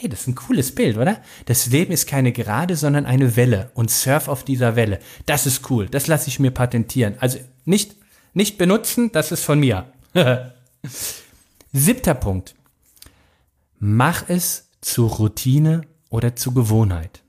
Hey, 0.00 0.08
das 0.08 0.20
ist 0.20 0.26
ein 0.28 0.36
cooles 0.36 0.76
Bild, 0.76 0.96
oder? 0.96 1.20
Das 1.46 1.66
Leben 1.66 1.90
ist 1.90 2.06
keine 2.06 2.30
Gerade, 2.30 2.76
sondern 2.76 3.04
eine 3.04 3.34
Welle 3.34 3.72
und 3.74 3.90
surf 3.90 4.28
auf 4.28 4.44
dieser 4.44 4.76
Welle. 4.76 5.00
Das 5.26 5.44
ist 5.44 5.68
cool. 5.70 5.88
Das 5.88 6.06
lasse 6.06 6.28
ich 6.28 6.38
mir 6.38 6.52
patentieren. 6.52 7.16
Also 7.18 7.40
nicht, 7.64 7.96
nicht 8.32 8.58
benutzen, 8.58 9.10
das 9.10 9.32
ist 9.32 9.42
von 9.42 9.58
mir. 9.58 9.92
Siebter 11.72 12.14
Punkt. 12.14 12.54
Mach 13.80 14.28
es 14.28 14.68
zur 14.80 15.10
Routine 15.10 15.82
oder 16.10 16.36
zur 16.36 16.54
Gewohnheit. 16.54 17.24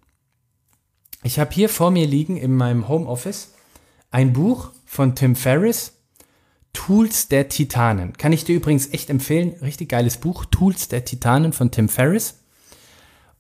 Ich 1.24 1.40
habe 1.40 1.52
hier 1.52 1.70
vor 1.70 1.90
mir 1.90 2.06
liegen 2.06 2.38
in 2.38 2.56
meinem 2.56 2.88
Homeoffice 2.88 3.56
ein 4.12 4.32
Buch 4.32 4.74
von 4.86 5.16
Tim 5.16 5.36
Ferriss, 5.36 5.94
Tools 6.74 7.30
der 7.30 7.50
Titanen. 7.50 8.14
Kann 8.14 8.32
ich 8.32 8.44
dir 8.44 8.56
übrigens 8.56 8.94
echt 8.94 9.10
empfehlen. 9.10 9.56
Richtig 9.60 9.90
geiles 9.90 10.18
Buch, 10.18 10.46
Tools 10.46 10.88
der 10.88 11.04
Titanen 11.04 11.52
von 11.52 11.72
Tim 11.72 11.90
Ferriss. 11.90 12.36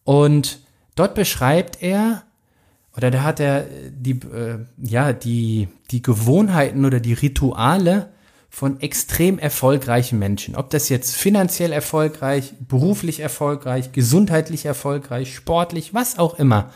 Und 0.03 0.59
dort 0.95 1.15
beschreibt 1.15 1.81
er, 1.81 2.23
oder 2.95 3.11
da 3.11 3.23
hat 3.23 3.39
er 3.39 3.65
die, 3.89 4.11
äh, 4.11 4.59
ja, 4.77 5.13
die, 5.13 5.69
die 5.91 6.01
Gewohnheiten 6.01 6.85
oder 6.85 6.99
die 6.99 7.13
Rituale 7.13 8.09
von 8.49 8.79
extrem 8.81 9.37
erfolgreichen 9.37 10.19
Menschen. 10.19 10.55
Ob 10.55 10.69
das 10.71 10.89
jetzt 10.89 11.15
finanziell 11.15 11.71
erfolgreich, 11.71 12.53
beruflich 12.67 13.19
erfolgreich, 13.19 13.91
gesundheitlich 13.91 14.65
erfolgreich, 14.65 15.35
sportlich, 15.35 15.93
was 15.93 16.17
auch 16.17 16.39
immer. 16.39 16.71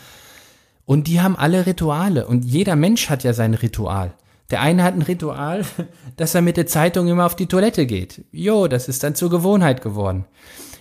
Und 0.85 1.07
die 1.07 1.21
haben 1.21 1.35
alle 1.35 1.65
Rituale. 1.65 2.27
Und 2.27 2.45
jeder 2.45 2.75
Mensch 2.75 3.09
hat 3.09 3.23
ja 3.23 3.33
sein 3.33 3.53
Ritual. 3.53 4.13
Der 4.51 4.61
eine 4.61 4.83
hat 4.83 4.93
ein 4.93 5.01
Ritual, 5.01 5.65
dass 6.17 6.35
er 6.35 6.41
mit 6.41 6.57
der 6.57 6.67
Zeitung 6.67 7.07
immer 7.07 7.25
auf 7.25 7.35
die 7.35 7.47
Toilette 7.47 7.85
geht. 7.85 8.23
Jo, 8.31 8.67
das 8.67 8.87
ist 8.87 9.03
dann 9.03 9.15
zur 9.15 9.29
Gewohnheit 9.29 9.81
geworden. 9.81 10.25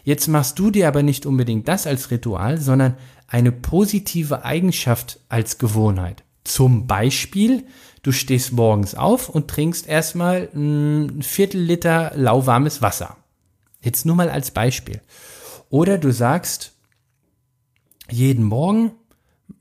Jetzt 0.04 0.28
machst 0.28 0.58
du 0.58 0.70
dir 0.70 0.88
aber 0.88 1.02
nicht 1.02 1.26
unbedingt 1.26 1.68
das 1.68 1.86
als 1.86 2.10
Ritual, 2.10 2.60
sondern 2.60 2.96
eine 3.28 3.52
positive 3.52 4.44
Eigenschaft 4.44 5.20
als 5.28 5.58
Gewohnheit. 5.58 6.24
Zum 6.44 6.86
Beispiel, 6.86 7.64
du 8.02 8.12
stehst 8.12 8.52
morgens 8.52 8.94
auf 8.94 9.28
und 9.28 9.48
trinkst 9.48 9.86
erstmal 9.86 10.48
ein 10.54 11.22
Viertel 11.22 11.60
Liter 11.60 12.12
lauwarmes 12.14 12.82
Wasser. 12.82 13.16
Jetzt 13.80 14.06
nur 14.06 14.16
mal 14.16 14.28
als 14.28 14.50
Beispiel. 14.50 15.00
Oder 15.70 15.98
du 15.98 16.12
sagst, 16.12 16.72
jeden 18.10 18.44
Morgen 18.44 18.92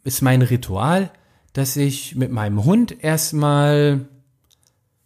ist 0.03 0.21
mein 0.21 0.41
Ritual, 0.41 1.11
dass 1.53 1.75
ich 1.75 2.15
mit 2.15 2.31
meinem 2.31 2.63
Hund 2.65 3.03
erstmal 3.03 4.07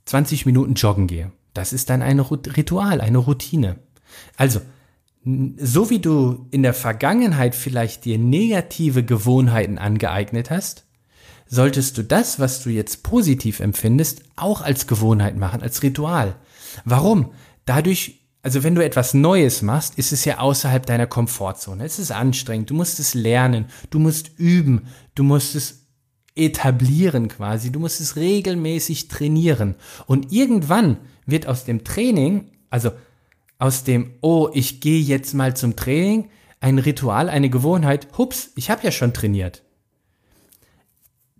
20 0.06 0.46
Minuten 0.46 0.76
joggen 0.76 1.08
gehe. 1.08 1.32
Das 1.54 1.74
ist 1.74 1.90
dann 1.90 2.02
ein 2.02 2.20
Ritual, 2.20 3.02
eine 3.02 3.18
Routine. 3.18 3.78
Also, 4.38 4.62
so 5.26 5.90
wie 5.90 6.00
du 6.00 6.48
in 6.52 6.62
der 6.62 6.76
Vergangenheit 6.76 7.56
vielleicht 7.56 8.06
dir 8.06 8.20
negative 8.20 9.04
Gewohnheiten 9.04 9.80
angeeignet 9.80 10.52
hast, 10.52 10.86
solltest 11.48 11.98
du 11.98 12.04
das, 12.04 12.40
was 12.40 12.64
du 12.64 12.70
jetzt 12.70 13.04
positiv 13.04 13.60
empfindest, 13.60 14.22
auch 14.36 14.62
als 14.62 14.86
Gewohnheit 14.86 15.36
machen, 15.36 15.64
als 15.64 15.82
Ritual. 15.82 16.36
Warum? 16.84 17.32
Dadurch, 17.66 18.22
also 18.44 18.64
wenn 18.64 18.76
du 18.76 18.86
etwas 18.86 19.16
Neues 19.16 19.64
machst, 19.64 19.98
ist 19.98 20.12
es 20.12 20.26
ja 20.26 20.38
außerhalb 20.38 20.86
deiner 20.86 21.08
Komfortzone. 21.08 21.84
Es 21.84 21.98
ist 21.98 22.12
anstrengend, 22.12 22.70
du 22.70 22.76
musst 22.76 23.00
es 23.00 23.16
lernen, 23.16 23.66
du 23.90 23.98
musst 23.98 24.38
üben, 24.38 24.88
du 25.16 25.24
musst 25.24 25.56
es 25.56 25.88
etablieren 26.36 27.30
quasi, 27.30 27.72
du 27.72 27.80
musst 27.80 28.00
es 28.00 28.16
regelmäßig 28.16 29.08
trainieren. 29.08 29.76
Und 30.06 30.32
irgendwann 30.32 30.98
wird 31.26 31.48
aus 31.48 31.64
dem 31.66 31.84
Training, 31.84 32.52
also 32.70 32.92
aus 33.58 33.84
dem, 33.84 34.16
oh, 34.22 34.50
ich 34.54 34.82
gehe 34.82 35.02
jetzt 35.02 35.34
mal 35.34 35.56
zum 35.56 35.76
Training, 35.76 36.30
ein 36.60 36.80
Ritual, 36.80 37.30
eine 37.30 37.50
Gewohnheit, 37.50 38.08
hups, 38.18 38.52
ich 38.56 38.70
habe 38.70 38.84
ja 38.84 38.92
schon 38.92 39.14
trainiert. 39.14 39.64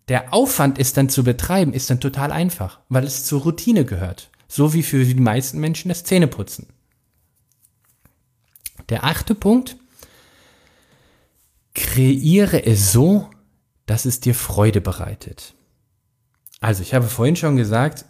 Der 0.08 0.34
Aufwand 0.34 0.78
ist 0.78 0.98
dann 0.98 1.10
zu 1.10 1.24
betreiben, 1.24 1.74
ist 1.74 1.90
dann 1.90 2.00
total 2.00 2.32
einfach, 2.32 2.80
weil 2.90 3.06
es 3.06 3.26
zur 3.26 3.42
Routine 3.42 3.86
gehört. 3.86 4.30
So 4.48 4.74
wie 4.74 4.84
für 4.84 5.04
die 5.04 5.16
meisten 5.16 5.60
Menschen 5.60 5.90
das 5.90 6.04
Zähneputzen. 6.04 6.68
Der 8.90 9.04
achte 9.04 9.34
Punkt, 9.34 9.78
kreiere 11.74 12.66
es 12.66 12.92
so, 12.92 13.30
dass 13.88 14.06
es 14.06 14.20
dir 14.20 14.36
Freude 14.36 14.80
bereitet. 14.80 15.56
Also 16.62 16.84
ich 16.84 16.94
habe 16.94 17.08
vorhin 17.08 17.36
schon 17.36 17.58
gesagt, 17.58 18.06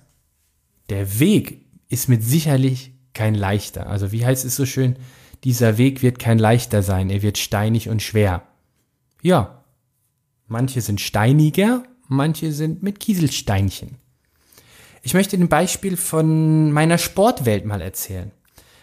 der 0.89 1.19
Weg 1.19 1.65
ist 1.87 2.09
mit 2.09 2.23
sicherlich 2.23 2.94
kein 3.15 3.33
leichter. 3.33 3.87
Also 3.87 4.11
wie 4.11 4.25
heißt 4.25 4.45
es 4.45 4.55
so 4.55 4.65
schön, 4.65 4.97
dieser 5.43 5.77
Weg 5.77 6.03
wird 6.03 6.19
kein 6.19 6.37
leichter 6.37 6.83
sein, 6.83 7.09
er 7.09 7.21
wird 7.21 7.37
steinig 7.37 7.89
und 7.89 8.01
schwer. 8.01 8.43
Ja, 9.21 9.63
manche 10.47 10.81
sind 10.81 11.01
steiniger, 11.01 11.83
manche 12.07 12.51
sind 12.51 12.83
mit 12.83 12.99
Kieselsteinchen. 12.99 13.97
Ich 15.01 15.13
möchte 15.13 15.37
ein 15.37 15.49
Beispiel 15.49 15.97
von 15.97 16.71
meiner 16.71 16.97
Sportwelt 16.97 17.65
mal 17.65 17.81
erzählen. 17.81 18.31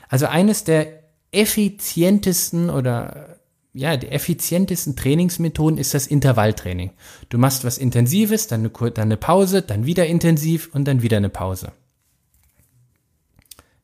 Also 0.09 0.27
eines 0.27 0.65
der 0.65 1.03
effizientesten 1.33 2.71
oder 2.71 3.39
ja, 3.75 3.97
die 3.97 4.09
effizientesten 4.09 4.97
Trainingsmethoden 4.97 5.79
ist 5.79 5.95
das 5.95 6.07
Intervalltraining. 6.07 6.91
Du 7.31 7.39
machst 7.39 7.65
was 7.65 7.79
Intensives, 7.79 8.47
dann 8.47 8.61
eine, 8.61 8.91
dann 8.91 9.05
eine 9.05 9.17
Pause, 9.17 9.63
dann 9.63 9.87
wieder 9.87 10.07
intensiv 10.07 10.69
und 10.75 10.87
dann 10.87 11.03
wieder 11.03 11.17
eine 11.17 11.31
Pause. 11.31 11.73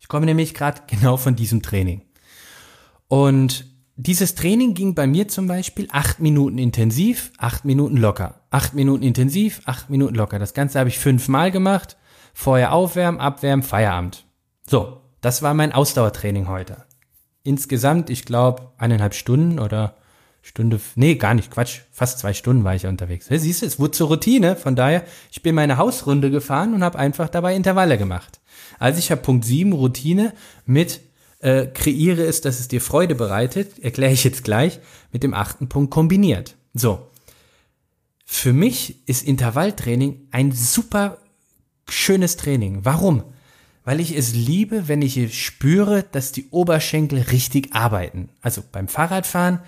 Ich 0.08 0.10
komme 0.10 0.24
nämlich 0.24 0.54
gerade 0.54 0.80
genau 0.86 1.18
von 1.18 1.36
diesem 1.36 1.60
Training. 1.60 2.00
Und 3.08 3.66
dieses 3.96 4.34
Training 4.34 4.72
ging 4.72 4.94
bei 4.94 5.06
mir 5.06 5.28
zum 5.28 5.46
Beispiel 5.46 5.86
acht 5.92 6.18
Minuten 6.18 6.56
intensiv, 6.56 7.30
acht 7.36 7.66
Minuten 7.66 7.98
locker. 7.98 8.40
Acht 8.48 8.72
Minuten 8.72 9.02
intensiv, 9.02 9.60
acht 9.66 9.90
Minuten 9.90 10.14
locker. 10.14 10.38
Das 10.38 10.54
Ganze 10.54 10.78
habe 10.78 10.88
ich 10.88 10.98
fünfmal 10.98 11.50
gemacht. 11.50 11.98
Vorher 12.32 12.72
aufwärmen, 12.72 13.20
abwärmen, 13.20 13.62
Feierabend. 13.62 14.24
So, 14.66 15.02
das 15.20 15.42
war 15.42 15.52
mein 15.52 15.72
Ausdauertraining 15.72 16.48
heute. 16.48 16.86
Insgesamt, 17.42 18.08
ich 18.08 18.24
glaube, 18.24 18.72
eineinhalb 18.78 19.12
Stunden 19.12 19.58
oder 19.58 19.96
Stunde, 20.40 20.80
nee, 20.94 21.16
gar 21.16 21.34
nicht, 21.34 21.50
Quatsch, 21.50 21.80
fast 21.92 22.18
zwei 22.18 22.32
Stunden 22.32 22.64
war 22.64 22.74
ich 22.74 22.86
unterwegs. 22.86 23.26
Siehst 23.28 23.60
du, 23.60 23.66
es 23.66 23.78
wurde 23.78 23.90
zur 23.90 24.08
Routine, 24.08 24.56
von 24.56 24.74
daher, 24.74 25.04
ich 25.30 25.42
bin 25.42 25.54
meine 25.54 25.76
Hausrunde 25.76 26.30
gefahren 26.30 26.72
und 26.72 26.82
habe 26.82 26.98
einfach 26.98 27.28
dabei 27.28 27.54
Intervalle 27.54 27.98
gemacht. 27.98 28.37
Also 28.78 28.98
ich 28.98 29.10
habe 29.10 29.22
Punkt 29.22 29.44
7 29.44 29.72
Routine 29.72 30.32
mit 30.66 31.00
äh, 31.40 31.66
kreiere 31.66 32.24
es, 32.24 32.40
dass 32.40 32.60
es 32.60 32.68
dir 32.68 32.80
Freude 32.80 33.14
bereitet, 33.14 33.78
erkläre 33.78 34.12
ich 34.12 34.24
jetzt 34.24 34.44
gleich, 34.44 34.80
mit 35.12 35.22
dem 35.22 35.34
achten 35.34 35.68
Punkt 35.68 35.90
kombiniert. 35.90 36.56
So. 36.74 37.06
Für 38.24 38.52
mich 38.52 39.08
ist 39.08 39.24
Intervalltraining 39.24 40.28
ein 40.30 40.52
super 40.52 41.18
schönes 41.88 42.36
Training. 42.36 42.84
Warum? 42.84 43.24
Weil 43.84 44.00
ich 44.00 44.14
es 44.14 44.34
liebe, 44.34 44.86
wenn 44.86 45.00
ich 45.00 45.42
spüre, 45.42 46.04
dass 46.12 46.32
die 46.32 46.48
Oberschenkel 46.50 47.20
richtig 47.20 47.74
arbeiten. 47.74 48.28
Also 48.42 48.62
beim 48.70 48.86
Fahrradfahren 48.86 49.60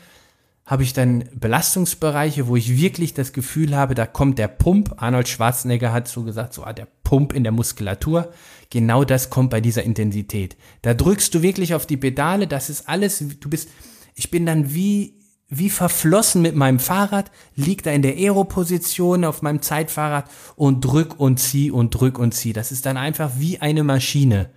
habe 0.66 0.83
ich 0.83 0.92
dann 0.92 1.25
Belastungsbereiche, 1.35 2.46
wo 2.46 2.55
ich 2.55 2.77
wirklich 2.77 3.14
das 3.14 3.33
Gefühl 3.33 3.75
habe, 3.75 3.94
da 3.94 4.07
kommt 4.07 4.38
der 4.38 4.49
Pump. 4.49 4.94
Arnold 4.99 5.29
Schwarzenegger 5.29 5.92
hat 5.92 6.07
so 6.07 6.23
gesagt, 6.23 6.53
so 6.53 6.64
ah, 6.64 6.73
der 6.73 6.87
Pump 7.03 7.33
in 7.33 7.44
der 7.44 7.53
Muskulatur. 7.53 8.33
Genau 8.71 9.05
das 9.05 9.31
kommt 9.31 9.51
bei 9.51 9.61
dieser 9.61 9.83
Intensität. 9.83 10.57
Da 10.83 10.95
drückst 10.95 11.35
du 11.35 11.43
wirklich 11.43 11.75
auf 11.75 11.87
die 11.87 11.97
Pedale, 11.97 12.47
das 12.47 12.71
ist 12.71 12.89
alles, 12.89 13.19
du 13.19 13.51
bist, 13.51 13.69
ich 14.15 14.31
bin 14.31 14.47
dann 14.47 14.73
wie, 14.73 15.19
wie 15.49 15.71
verflossen 15.71 16.43
mit 16.43 16.55
meinem 16.55 16.79
Fahrrad, 16.79 17.33
lieg 17.57 17.83
da 17.83 17.91
in 17.91 18.03
der 18.03 18.15
Aero-Position 18.15 19.25
auf 19.25 19.43
meinem 19.43 19.61
Zeitfahrrad 19.61 20.31
und 20.55 20.85
drück 20.85 21.19
und 21.19 21.39
zieh 21.39 21.73
und 21.73 21.91
drück 21.91 22.19
und 22.19 22.33
zieh. 22.33 22.53
Das 22.53 22.71
ist 22.71 22.87
dann 22.87 22.97
einfach 22.97 23.33
wie 23.39 23.59
eine 23.61 23.83
Maschine. 23.83 24.51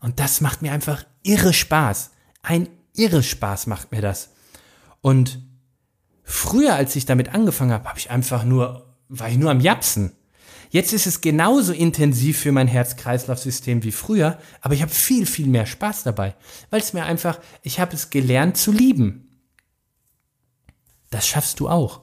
Und 0.00 0.18
das 0.18 0.40
macht 0.40 0.62
mir 0.62 0.72
einfach 0.72 1.04
irre 1.22 1.52
Spaß. 1.52 2.10
Ein 2.42 2.68
irre 2.94 3.22
Spaß 3.22 3.66
macht 3.66 3.92
mir 3.92 4.00
das. 4.00 4.30
Und 5.02 5.42
früher, 6.22 6.74
als 6.74 6.96
ich 6.96 7.04
damit 7.04 7.34
angefangen 7.34 7.72
habe, 7.72 7.86
habe 7.86 7.98
ich 7.98 8.10
einfach 8.10 8.44
nur, 8.44 8.94
war 9.08 9.28
ich 9.28 9.36
nur 9.36 9.50
am 9.50 9.60
Japsen. 9.60 10.12
Jetzt 10.70 10.92
ist 10.92 11.06
es 11.06 11.20
genauso 11.20 11.72
intensiv 11.72 12.38
für 12.38 12.52
mein 12.52 12.68
Herz-Kreislauf-System 12.68 13.82
wie 13.84 13.92
früher, 13.92 14.38
aber 14.60 14.74
ich 14.74 14.82
habe 14.82 14.92
viel, 14.92 15.24
viel 15.26 15.46
mehr 15.46 15.66
Spaß 15.66 16.02
dabei, 16.02 16.34
weil 16.70 16.80
es 16.80 16.92
mir 16.92 17.04
einfach, 17.04 17.40
ich 17.62 17.80
habe 17.80 17.94
es 17.94 18.10
gelernt 18.10 18.56
zu 18.56 18.72
lieben. 18.72 19.28
Das 21.10 21.26
schaffst 21.26 21.60
du 21.60 21.68
auch. 21.68 22.02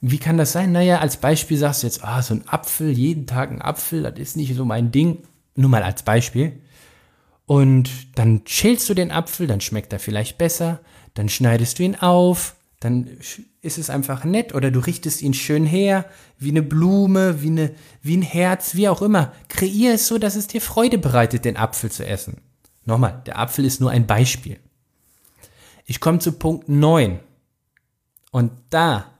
Wie 0.00 0.18
kann 0.18 0.38
das 0.38 0.52
sein? 0.52 0.72
Naja, 0.72 1.00
als 1.00 1.18
Beispiel 1.18 1.58
sagst 1.58 1.82
du 1.82 1.86
jetzt, 1.86 2.02
ah, 2.02 2.22
so 2.22 2.34
ein 2.34 2.48
Apfel, 2.48 2.90
jeden 2.90 3.26
Tag 3.26 3.50
ein 3.50 3.60
Apfel, 3.60 4.02
das 4.02 4.18
ist 4.18 4.36
nicht 4.36 4.54
so 4.54 4.64
mein 4.64 4.90
Ding. 4.90 5.24
Nur 5.56 5.68
mal 5.68 5.82
als 5.82 6.02
Beispiel. 6.02 6.62
Und 7.44 7.90
dann 8.16 8.42
schälst 8.46 8.88
du 8.88 8.94
den 8.94 9.10
Apfel, 9.10 9.46
dann 9.46 9.60
schmeckt 9.60 9.92
er 9.92 9.98
vielleicht 9.98 10.38
besser, 10.38 10.80
dann 11.14 11.28
schneidest 11.28 11.78
du 11.78 11.82
ihn 11.82 11.96
auf, 11.96 12.56
dann 12.80 13.18
ist 13.60 13.76
es 13.76 13.90
einfach 13.90 14.24
nett 14.24 14.54
oder 14.54 14.70
du 14.70 14.80
richtest 14.80 15.20
ihn 15.20 15.34
schön 15.34 15.66
her, 15.66 16.06
wie 16.38 16.48
eine 16.48 16.62
Blume, 16.62 17.42
wie, 17.42 17.48
eine, 17.48 17.74
wie 18.00 18.16
ein 18.16 18.22
Herz, 18.22 18.74
wie 18.74 18.88
auch 18.88 19.02
immer. 19.02 19.32
Kreier 19.48 19.94
es 19.94 20.06
so, 20.06 20.16
dass 20.16 20.34
es 20.34 20.46
dir 20.46 20.62
Freude 20.62 20.96
bereitet, 20.96 21.44
den 21.44 21.58
Apfel 21.58 21.90
zu 21.90 22.06
essen. 22.06 22.38
Nochmal, 22.86 23.22
der 23.26 23.38
Apfel 23.38 23.66
ist 23.66 23.80
nur 23.80 23.90
ein 23.90 24.06
Beispiel. 24.06 24.58
Ich 25.84 26.00
komme 26.00 26.20
zu 26.20 26.32
Punkt 26.32 26.70
9. 26.70 27.20
Und 28.30 28.52
da, 28.70 29.10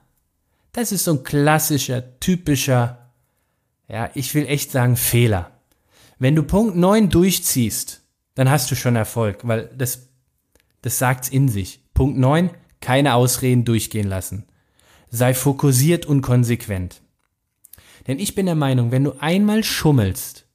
das 0.73 0.90
ist 0.90 1.05
so 1.05 1.12
ein 1.12 1.23
klassischer, 1.23 2.18
typischer, 2.18 3.11
ja, 3.88 4.11
ich 4.14 4.35
will 4.35 4.46
echt 4.46 4.70
sagen 4.70 4.96
Fehler. 4.96 5.51
Wenn 6.18 6.35
du 6.35 6.44
Punkt 6.44 6.77
9 6.77 7.11
durchziehst, 7.11 8.01
dann 8.37 8.49
hast 8.49 8.70
du 8.70 8.75
schon 8.75 8.96
Erfolg, 8.96 9.40
weil 9.42 9.68
das, 9.77 10.09
das 10.81 10.99
sagt's 10.99 11.29
in 11.29 11.49
sich. 11.49 11.81
Punkt 11.92 12.16
9, 12.18 12.51
keine 12.81 13.14
Ausreden 13.14 13.64
durchgehen 13.64 14.09
lassen. 14.09 14.45
Sei 15.11 15.35
fokussiert 15.35 16.07
und 16.07 16.23
konsequent. 16.23 17.01
Denn 18.07 18.19
ich 18.19 18.35
bin 18.35 18.47
der 18.47 18.55
Meinung, 18.55 18.90
wenn 18.90 19.05
du 19.05 19.12
einmal 19.21 19.64
schummelst, 19.64 20.47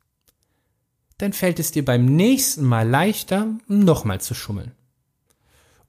dann 1.17 1.33
fällt 1.33 1.59
es 1.59 1.71
dir 1.71 1.85
beim 1.85 2.05
nächsten 2.05 2.63
Mal 2.63 2.87
leichter, 2.87 3.47
nochmal 3.67 4.19
zu 4.21 4.33
schummeln. 4.33 4.71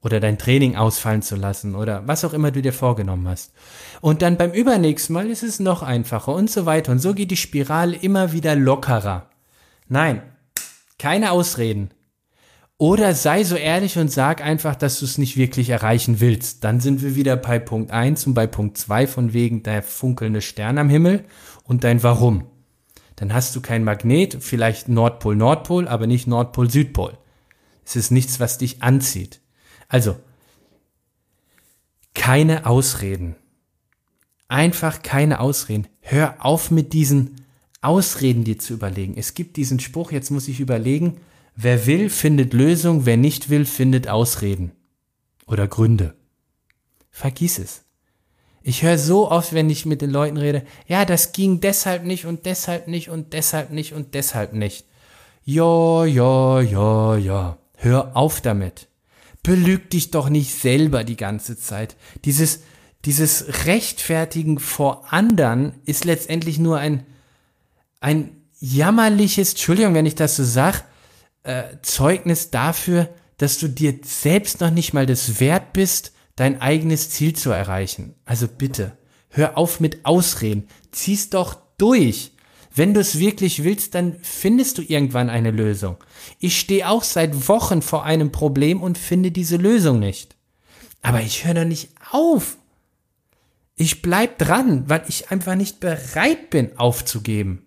Oder 0.01 0.19
dein 0.19 0.37
Training 0.37 0.75
ausfallen 0.75 1.21
zu 1.21 1.35
lassen 1.35 1.75
oder 1.75 2.07
was 2.07 2.23
auch 2.23 2.33
immer 2.33 2.51
du 2.51 2.61
dir 2.61 2.71
vorgenommen 2.71 3.27
hast. 3.27 3.51
Und 3.99 4.21
dann 4.21 4.37
beim 4.37 4.51
übernächsten 4.51 5.13
Mal 5.13 5.29
ist 5.29 5.43
es 5.43 5.59
noch 5.59 5.81
einfacher 5.81 6.33
und 6.33 6.49
so 6.49 6.65
weiter. 6.65 6.91
Und 6.91 6.99
so 6.99 7.13
geht 7.13 7.31
die 7.31 7.37
Spirale 7.37 7.95
immer 7.97 8.31
wieder 8.31 8.55
lockerer. 8.55 9.29
Nein, 9.89 10.21
keine 10.99 11.31
Ausreden. 11.31 11.89
Oder 12.79 13.15
sei 13.15 13.43
so 13.43 13.55
ehrlich 13.55 13.97
und 13.97 14.11
sag 14.11 14.41
einfach, 14.41 14.75
dass 14.75 14.99
du 14.99 15.05
es 15.05 15.17
nicht 15.17 15.35
wirklich 15.35 15.69
erreichen 15.69 16.19
willst. 16.19 16.63
Dann 16.63 16.79
sind 16.79 17.01
wir 17.01 17.15
wieder 17.15 17.35
bei 17.35 17.57
Punkt 17.57 17.91
1 17.91 18.27
und 18.27 18.35
bei 18.35 18.45
Punkt 18.45 18.77
2 18.77 19.07
von 19.07 19.33
wegen 19.33 19.63
der 19.63 19.81
funkelnde 19.81 20.41
Stern 20.41 20.77
am 20.77 20.89
Himmel 20.89 21.25
und 21.63 21.83
dein 21.83 22.03
Warum. 22.03 22.45
Dann 23.15 23.33
hast 23.33 23.55
du 23.55 23.61
kein 23.61 23.83
Magnet, 23.83 24.37
vielleicht 24.41 24.89
Nordpol, 24.89 25.35
Nordpol, 25.35 25.87
aber 25.87 26.05
nicht 26.05 26.27
Nordpol, 26.27 26.69
Südpol. 26.69 27.17
Es 27.83 27.95
ist 27.95 28.11
nichts, 28.11 28.39
was 28.39 28.59
dich 28.59 28.83
anzieht. 28.83 29.41
Also, 29.87 30.17
keine 32.13 32.67
Ausreden. 32.67 33.35
Einfach 34.49 35.01
keine 35.01 35.39
Ausreden. 35.39 35.87
Hör 36.01 36.35
auf 36.45 36.69
mit 36.69 36.93
diesen 36.93 37.45
Ausreden 37.81 38.43
dir 38.43 38.59
zu 38.59 38.73
überlegen. 38.73 39.15
Es 39.17 39.33
gibt 39.33 39.57
diesen 39.57 39.79
Spruch, 39.79 40.11
jetzt 40.11 40.29
muss 40.29 40.47
ich 40.47 40.59
überlegen, 40.59 41.19
Wer 41.59 41.87
will, 41.87 42.11
findet 42.11 42.53
Lösung, 42.53 43.07
wer 43.07 43.17
nicht 43.17 43.49
will, 43.49 43.65
findet 43.65 44.07
Ausreden 44.07 44.73
oder 45.47 45.67
Gründe. 45.67 46.13
Vergiss 47.09 47.57
es. 47.57 47.83
Ich 48.61 48.83
höre 48.83 48.99
so 48.99 49.31
oft, 49.31 49.53
wenn 49.53 49.67
ich 49.71 49.87
mit 49.87 50.03
den 50.03 50.11
Leuten 50.11 50.37
rede, 50.37 50.63
ja, 50.85 51.03
das 51.03 51.31
ging 51.31 51.59
deshalb 51.59 52.03
nicht 52.03 52.25
und 52.25 52.45
deshalb 52.45 52.87
nicht 52.87 53.09
und 53.09 53.33
deshalb 53.33 53.71
nicht 53.71 53.93
und 53.93 54.13
deshalb 54.13 54.53
nicht. 54.53 54.85
Ja, 55.45 56.05
ja, 56.05 56.61
ja, 56.61 57.17
ja. 57.17 57.57
Hör 57.75 58.15
auf 58.15 58.39
damit. 58.39 58.87
Belüg 59.41 59.89
dich 59.89 60.11
doch 60.11 60.29
nicht 60.29 60.53
selber 60.53 61.03
die 61.03 61.17
ganze 61.17 61.57
Zeit. 61.57 61.95
Dieses, 62.23 62.61
dieses 63.03 63.65
Rechtfertigen 63.65 64.59
vor 64.59 65.11
anderen 65.11 65.73
ist 65.85 66.05
letztendlich 66.05 66.59
nur 66.59 66.77
ein, 66.77 67.03
ein 67.99 68.43
jammerliches, 68.59 69.51
Entschuldigung, 69.51 69.95
wenn 69.95 70.05
ich 70.05 70.15
das 70.15 70.35
so 70.35 70.43
sag, 70.43 70.83
äh, 71.47 71.81
Zeugnis 71.81 72.51
dafür, 72.51 73.09
dass 73.37 73.57
du 73.59 73.67
dir 73.67 73.99
selbst 74.03 74.61
noch 74.61 74.71
nicht 74.71 74.93
mal 74.93 75.05
das 75.05 75.39
wert 75.39 75.73
bist, 75.73 76.13
dein 76.35 76.61
eigenes 76.61 77.09
Ziel 77.09 77.33
zu 77.33 77.51
erreichen. 77.51 78.15
Also 78.25 78.47
bitte, 78.47 78.97
hör 79.29 79.57
auf 79.57 79.79
mit 79.79 80.05
Ausreden, 80.05 80.67
zieh's 80.91 81.29
doch 81.29 81.57
durch. 81.77 82.31
Wenn 82.73 82.93
du 82.93 82.99
es 82.99 83.17
wirklich 83.17 83.63
willst, 83.63 83.95
dann 83.95 84.17
findest 84.21 84.77
du 84.77 84.83
irgendwann 84.83 85.31
eine 85.31 85.49
Lösung. 85.49 85.97
Ich 86.39 86.59
stehe 86.59 86.87
auch 86.87 87.03
seit 87.03 87.47
Wochen 87.47 87.81
vor 87.81 88.03
einem 88.03 88.31
Problem 88.31 88.83
und 88.83 88.99
finde 88.99 89.31
diese 89.31 89.57
Lösung 89.57 89.99
nicht. 89.99 90.35
Aber 91.01 91.21
ich 91.21 91.45
höre 91.45 91.55
doch 91.55 91.65
nicht 91.65 91.89
auf. 92.11 92.57
Ich 93.75 94.01
bleib 94.01 94.37
dran, 94.37 94.87
weil 94.87 95.03
ich 95.07 95.31
einfach 95.31 95.55
nicht 95.55 95.79
bereit 95.79 96.49
bin 96.49 96.77
aufzugeben. 96.77 97.66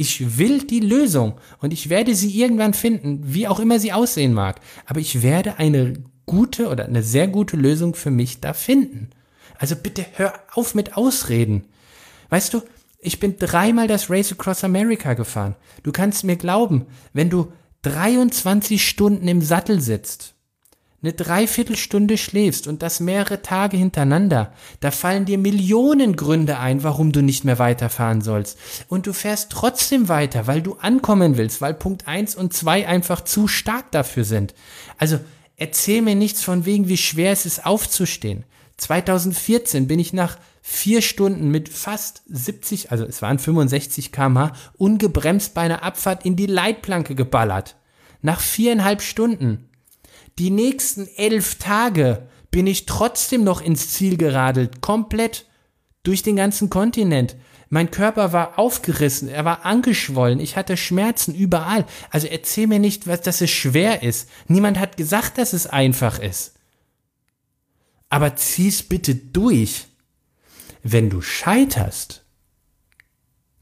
Ich 0.00 0.38
will 0.38 0.62
die 0.62 0.80
Lösung 0.80 1.34
und 1.58 1.74
ich 1.74 1.90
werde 1.90 2.14
sie 2.14 2.30
irgendwann 2.30 2.72
finden, 2.72 3.20
wie 3.22 3.46
auch 3.46 3.60
immer 3.60 3.78
sie 3.78 3.92
aussehen 3.92 4.32
mag. 4.32 4.58
Aber 4.86 4.98
ich 4.98 5.20
werde 5.20 5.58
eine 5.58 5.92
gute 6.24 6.68
oder 6.68 6.86
eine 6.86 7.02
sehr 7.02 7.28
gute 7.28 7.58
Lösung 7.58 7.94
für 7.94 8.10
mich 8.10 8.40
da 8.40 8.54
finden. 8.54 9.10
Also 9.58 9.76
bitte 9.76 10.06
hör 10.14 10.32
auf 10.54 10.74
mit 10.74 10.96
Ausreden. 10.96 11.66
Weißt 12.30 12.54
du, 12.54 12.62
ich 12.98 13.20
bin 13.20 13.36
dreimal 13.36 13.88
das 13.88 14.08
Race 14.08 14.32
Across 14.32 14.64
America 14.64 15.12
gefahren. 15.12 15.54
Du 15.82 15.92
kannst 15.92 16.24
mir 16.24 16.36
glauben, 16.36 16.86
wenn 17.12 17.28
du 17.28 17.52
23 17.82 18.82
Stunden 18.82 19.28
im 19.28 19.42
Sattel 19.42 19.82
sitzt 19.82 20.34
eine 21.02 21.14
Dreiviertelstunde 21.14 22.18
schläfst 22.18 22.66
und 22.66 22.82
das 22.82 23.00
mehrere 23.00 23.40
Tage 23.40 23.76
hintereinander, 23.76 24.52
da 24.80 24.90
fallen 24.90 25.24
dir 25.24 25.38
Millionen 25.38 26.14
Gründe 26.14 26.58
ein, 26.58 26.82
warum 26.82 27.12
du 27.12 27.22
nicht 27.22 27.44
mehr 27.44 27.58
weiterfahren 27.58 28.20
sollst. 28.20 28.58
Und 28.88 29.06
du 29.06 29.14
fährst 29.14 29.50
trotzdem 29.50 30.08
weiter, 30.08 30.46
weil 30.46 30.60
du 30.60 30.74
ankommen 30.74 31.38
willst, 31.38 31.62
weil 31.62 31.72
Punkt 31.72 32.06
eins 32.06 32.34
und 32.34 32.52
zwei 32.52 32.86
einfach 32.86 33.22
zu 33.22 33.48
stark 33.48 33.90
dafür 33.92 34.24
sind. 34.24 34.54
Also 34.98 35.18
erzähl 35.56 36.02
mir 36.02 36.14
nichts 36.14 36.42
von 36.42 36.66
wegen, 36.66 36.88
wie 36.88 36.98
schwer 36.98 37.32
es 37.32 37.46
ist 37.46 37.64
aufzustehen. 37.64 38.44
2014 38.76 39.86
bin 39.86 39.98
ich 39.98 40.12
nach 40.12 40.38
vier 40.60 41.00
Stunden 41.00 41.50
mit 41.50 41.70
fast 41.70 42.22
70, 42.28 42.90
also 42.90 43.04
es 43.04 43.22
waren 43.22 43.38
65 43.38 44.12
kmh, 44.12 44.52
ungebremst 44.76 45.54
bei 45.54 45.62
einer 45.62 45.82
Abfahrt 45.82 46.26
in 46.26 46.36
die 46.36 46.46
Leitplanke 46.46 47.14
geballert. 47.14 47.76
Nach 48.20 48.40
viereinhalb 48.40 49.00
Stunden 49.00 49.69
die 50.40 50.50
nächsten 50.50 51.06
elf 51.16 51.56
Tage 51.56 52.26
bin 52.50 52.66
ich 52.66 52.86
trotzdem 52.86 53.44
noch 53.44 53.60
ins 53.60 53.92
Ziel 53.92 54.16
geradelt, 54.16 54.80
komplett 54.80 55.44
durch 56.02 56.22
den 56.22 56.34
ganzen 56.34 56.70
Kontinent. 56.70 57.36
Mein 57.68 57.90
Körper 57.90 58.32
war 58.32 58.58
aufgerissen, 58.58 59.28
er 59.28 59.44
war 59.44 59.66
angeschwollen, 59.66 60.40
ich 60.40 60.56
hatte 60.56 60.78
Schmerzen 60.78 61.34
überall. 61.34 61.84
Also 62.08 62.26
erzähl 62.26 62.66
mir 62.66 62.78
nicht, 62.78 63.06
was, 63.06 63.20
dass 63.20 63.42
es 63.42 63.50
schwer 63.50 64.02
ist. 64.02 64.30
Niemand 64.48 64.80
hat 64.80 64.96
gesagt, 64.96 65.36
dass 65.36 65.52
es 65.52 65.66
einfach 65.66 66.18
ist. 66.18 66.54
Aber 68.08 68.34
zieh's 68.34 68.82
bitte 68.82 69.14
durch. 69.14 69.88
Wenn 70.82 71.10
du 71.10 71.20
scheiterst, 71.20 72.24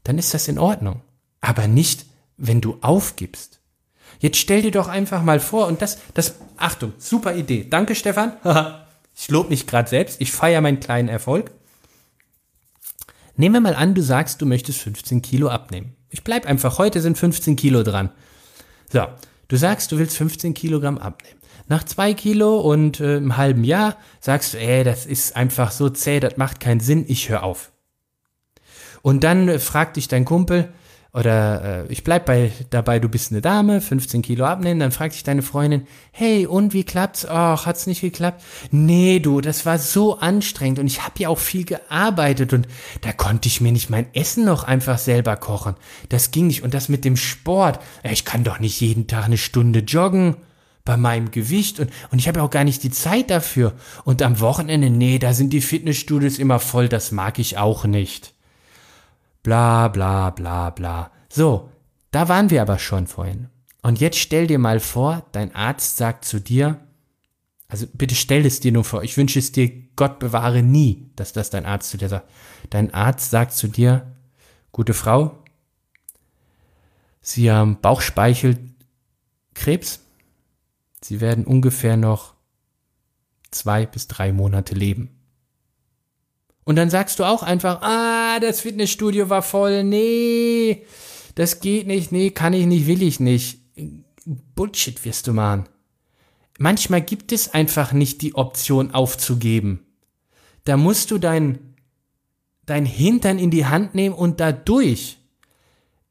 dann 0.03 0.17
ist 0.17 0.33
das 0.33 0.47
in 0.47 0.57
Ordnung. 0.57 1.01
Aber 1.41 1.67
nicht, 1.67 2.05
wenn 2.37 2.61
du 2.61 2.77
aufgibst. 2.79 3.59
Jetzt 4.19 4.37
stell 4.37 4.61
dir 4.61 4.71
doch 4.71 4.87
einfach 4.87 5.23
mal 5.23 5.39
vor, 5.39 5.67
und 5.67 5.81
das, 5.81 5.99
das, 6.13 6.35
Achtung, 6.59 6.93
super 6.97 7.35
Idee. 7.35 7.65
Danke, 7.69 7.95
Stefan. 7.95 8.33
ich 9.15 9.29
lobe 9.29 9.49
mich 9.49 9.65
gerade 9.65 9.89
selbst. 9.89 10.19
Ich 10.19 10.31
feiere 10.31 10.61
meinen 10.61 10.79
kleinen 10.79 11.09
Erfolg. 11.09 11.51
Nehmen 13.37 13.55
wir 13.55 13.61
mal 13.61 13.75
an, 13.75 13.95
du 13.95 14.01
sagst, 14.01 14.41
du 14.41 14.45
möchtest 14.45 14.79
15 14.79 15.21
Kilo 15.21 15.47
abnehmen. 15.47 15.95
Ich 16.09 16.23
bleib 16.23 16.45
einfach, 16.45 16.77
heute 16.77 16.99
sind 16.99 17.17
15 17.17 17.55
Kilo 17.55 17.83
dran. 17.83 18.11
So, 18.91 19.07
du 19.47 19.55
sagst, 19.55 19.91
du 19.91 19.97
willst 19.97 20.17
15 20.17 20.53
Kilogramm 20.53 20.97
abnehmen. 20.97 21.39
Nach 21.69 21.83
zwei 21.83 22.13
Kilo 22.13 22.59
und 22.59 22.99
äh, 22.99 23.17
einem 23.17 23.37
halben 23.37 23.63
Jahr 23.63 23.95
sagst 24.19 24.53
du, 24.53 24.57
ey, 24.59 24.83
das 24.83 25.05
ist 25.05 25.35
einfach 25.35 25.71
so 25.71 25.89
zäh, 25.89 26.19
das 26.19 26.35
macht 26.35 26.59
keinen 26.59 26.79
Sinn, 26.79 27.05
ich 27.07 27.29
höre 27.29 27.43
auf. 27.43 27.71
Und 29.03 29.23
dann 29.23 29.47
äh, 29.47 29.59
fragt 29.59 29.95
dich 29.95 30.07
dein 30.07 30.25
Kumpel, 30.25 30.73
oder 31.11 31.85
äh, 31.85 31.91
ich 31.91 32.03
bleib 32.03 32.25
bei 32.25 32.51
dabei, 32.69 32.99
du 32.99 33.09
bist 33.09 33.31
eine 33.31 33.41
Dame, 33.41 33.81
15 33.81 34.21
Kilo 34.21 34.45
abnehmen, 34.45 34.79
dann 34.79 34.91
fragt 34.91 35.13
sich 35.13 35.23
deine 35.23 35.41
Freundin, 35.41 35.87
hey, 36.11 36.45
und 36.45 36.73
wie 36.73 36.83
klappt's? 36.83 37.25
Ach, 37.25 37.65
hat's 37.65 37.87
nicht 37.87 38.01
geklappt? 38.01 38.43
Nee, 38.69 39.19
du, 39.19 39.41
das 39.41 39.65
war 39.65 39.79
so 39.79 40.19
anstrengend 40.19 40.77
und 40.77 40.85
ich 40.85 41.03
habe 41.03 41.15
ja 41.17 41.29
auch 41.29 41.39
viel 41.39 41.65
gearbeitet 41.65 42.53
und 42.53 42.67
da 43.01 43.11
konnte 43.11 43.47
ich 43.47 43.59
mir 43.59 43.71
nicht 43.71 43.89
mein 43.89 44.13
Essen 44.13 44.45
noch 44.45 44.63
einfach 44.63 44.99
selber 44.99 45.35
kochen. 45.35 45.75
Das 46.09 46.29
ging 46.29 46.47
nicht. 46.47 46.63
Und 46.63 46.73
das 46.73 46.89
mit 46.89 47.05
dem 47.05 47.17
Sport, 47.17 47.79
ich 48.03 48.25
kann 48.25 48.43
doch 48.43 48.59
nicht 48.59 48.79
jeden 48.79 49.07
Tag 49.07 49.25
eine 49.25 49.37
Stunde 49.37 49.79
joggen 49.79 50.35
bei 50.85 50.95
meinem 50.95 51.31
Gewicht 51.31 51.79
und, 51.79 51.91
und 52.11 52.19
ich 52.19 52.27
habe 52.27 52.41
auch 52.41 52.49
gar 52.49 52.63
nicht 52.63 52.83
die 52.83 52.91
Zeit 52.91 53.29
dafür. 53.29 53.73
Und 54.05 54.21
am 54.21 54.39
Wochenende, 54.39 54.89
nee, 54.89 55.17
da 55.17 55.33
sind 55.33 55.53
die 55.53 55.61
Fitnessstudios 55.61 56.37
immer 56.37 56.59
voll, 56.59 56.87
das 56.87 57.11
mag 57.11 57.39
ich 57.39 57.57
auch 57.57 57.85
nicht. 57.85 58.33
Bla 59.49 59.87
bla 59.87 60.29
bla 60.29 60.69
bla. 60.69 61.11
So, 61.27 61.71
da 62.11 62.29
waren 62.29 62.51
wir 62.51 62.61
aber 62.61 62.77
schon 62.77 63.07
vorhin. 63.07 63.49
Und 63.81 63.99
jetzt 63.99 64.19
stell 64.19 64.45
dir 64.45 64.59
mal 64.59 64.79
vor, 64.79 65.25
dein 65.31 65.55
Arzt 65.55 65.97
sagt 65.97 66.23
zu 66.23 66.39
dir, 66.39 66.79
also 67.67 67.87
bitte 67.91 68.13
stell 68.13 68.45
es 68.45 68.59
dir 68.59 68.71
nur 68.71 68.83
vor, 68.83 69.01
ich 69.01 69.17
wünsche 69.17 69.39
es 69.39 69.51
dir, 69.51 69.71
Gott 69.95 70.19
bewahre 70.19 70.61
nie, 70.61 71.09
dass 71.15 71.33
das 71.33 71.49
dein 71.49 71.65
Arzt 71.65 71.89
zu 71.89 71.97
dir 71.97 72.09
sagt. 72.09 72.29
Dein 72.69 72.93
Arzt 72.93 73.31
sagt 73.31 73.53
zu 73.53 73.67
dir, 73.67 74.15
gute 74.71 74.93
Frau, 74.93 75.43
Sie 77.19 77.51
haben 77.51 77.81
Bauchspeicheldrüse 77.81 78.69
Krebs. 79.55 80.01
Sie 81.01 81.21
werden 81.21 81.47
ungefähr 81.47 81.97
noch 81.97 82.35
zwei 83.49 83.87
bis 83.87 84.07
drei 84.07 84.31
Monate 84.31 84.75
leben. 84.75 85.18
Und 86.69 86.75
dann 86.75 86.91
sagst 86.91 87.17
du 87.17 87.23
auch 87.23 87.41
einfach, 87.41 87.81
ah, 87.81 88.39
das 88.39 88.61
Fitnessstudio 88.61 89.27
war 89.27 89.41
voll, 89.41 89.83
nee, 89.83 90.85
das 91.33 91.61
geht 91.61 91.87
nicht, 91.87 92.11
nee, 92.11 92.29
kann 92.29 92.53
ich 92.53 92.67
nicht, 92.67 92.85
will 92.85 93.01
ich 93.01 93.19
nicht. 93.19 93.57
Bullshit 94.53 95.03
wirst 95.03 95.25
du 95.25 95.33
machen. 95.33 95.67
Manchmal 96.59 97.01
gibt 97.01 97.31
es 97.31 97.55
einfach 97.55 97.91
nicht 97.91 98.21
die 98.21 98.35
Option 98.35 98.93
aufzugeben. 98.93 99.79
Da 100.63 100.77
musst 100.77 101.09
du 101.09 101.17
dein, 101.17 101.57
dein 102.67 102.85
Hintern 102.85 103.39
in 103.39 103.49
die 103.49 103.65
Hand 103.65 103.95
nehmen 103.95 104.13
und 104.13 104.39
da 104.39 104.51
durch. 104.51 105.17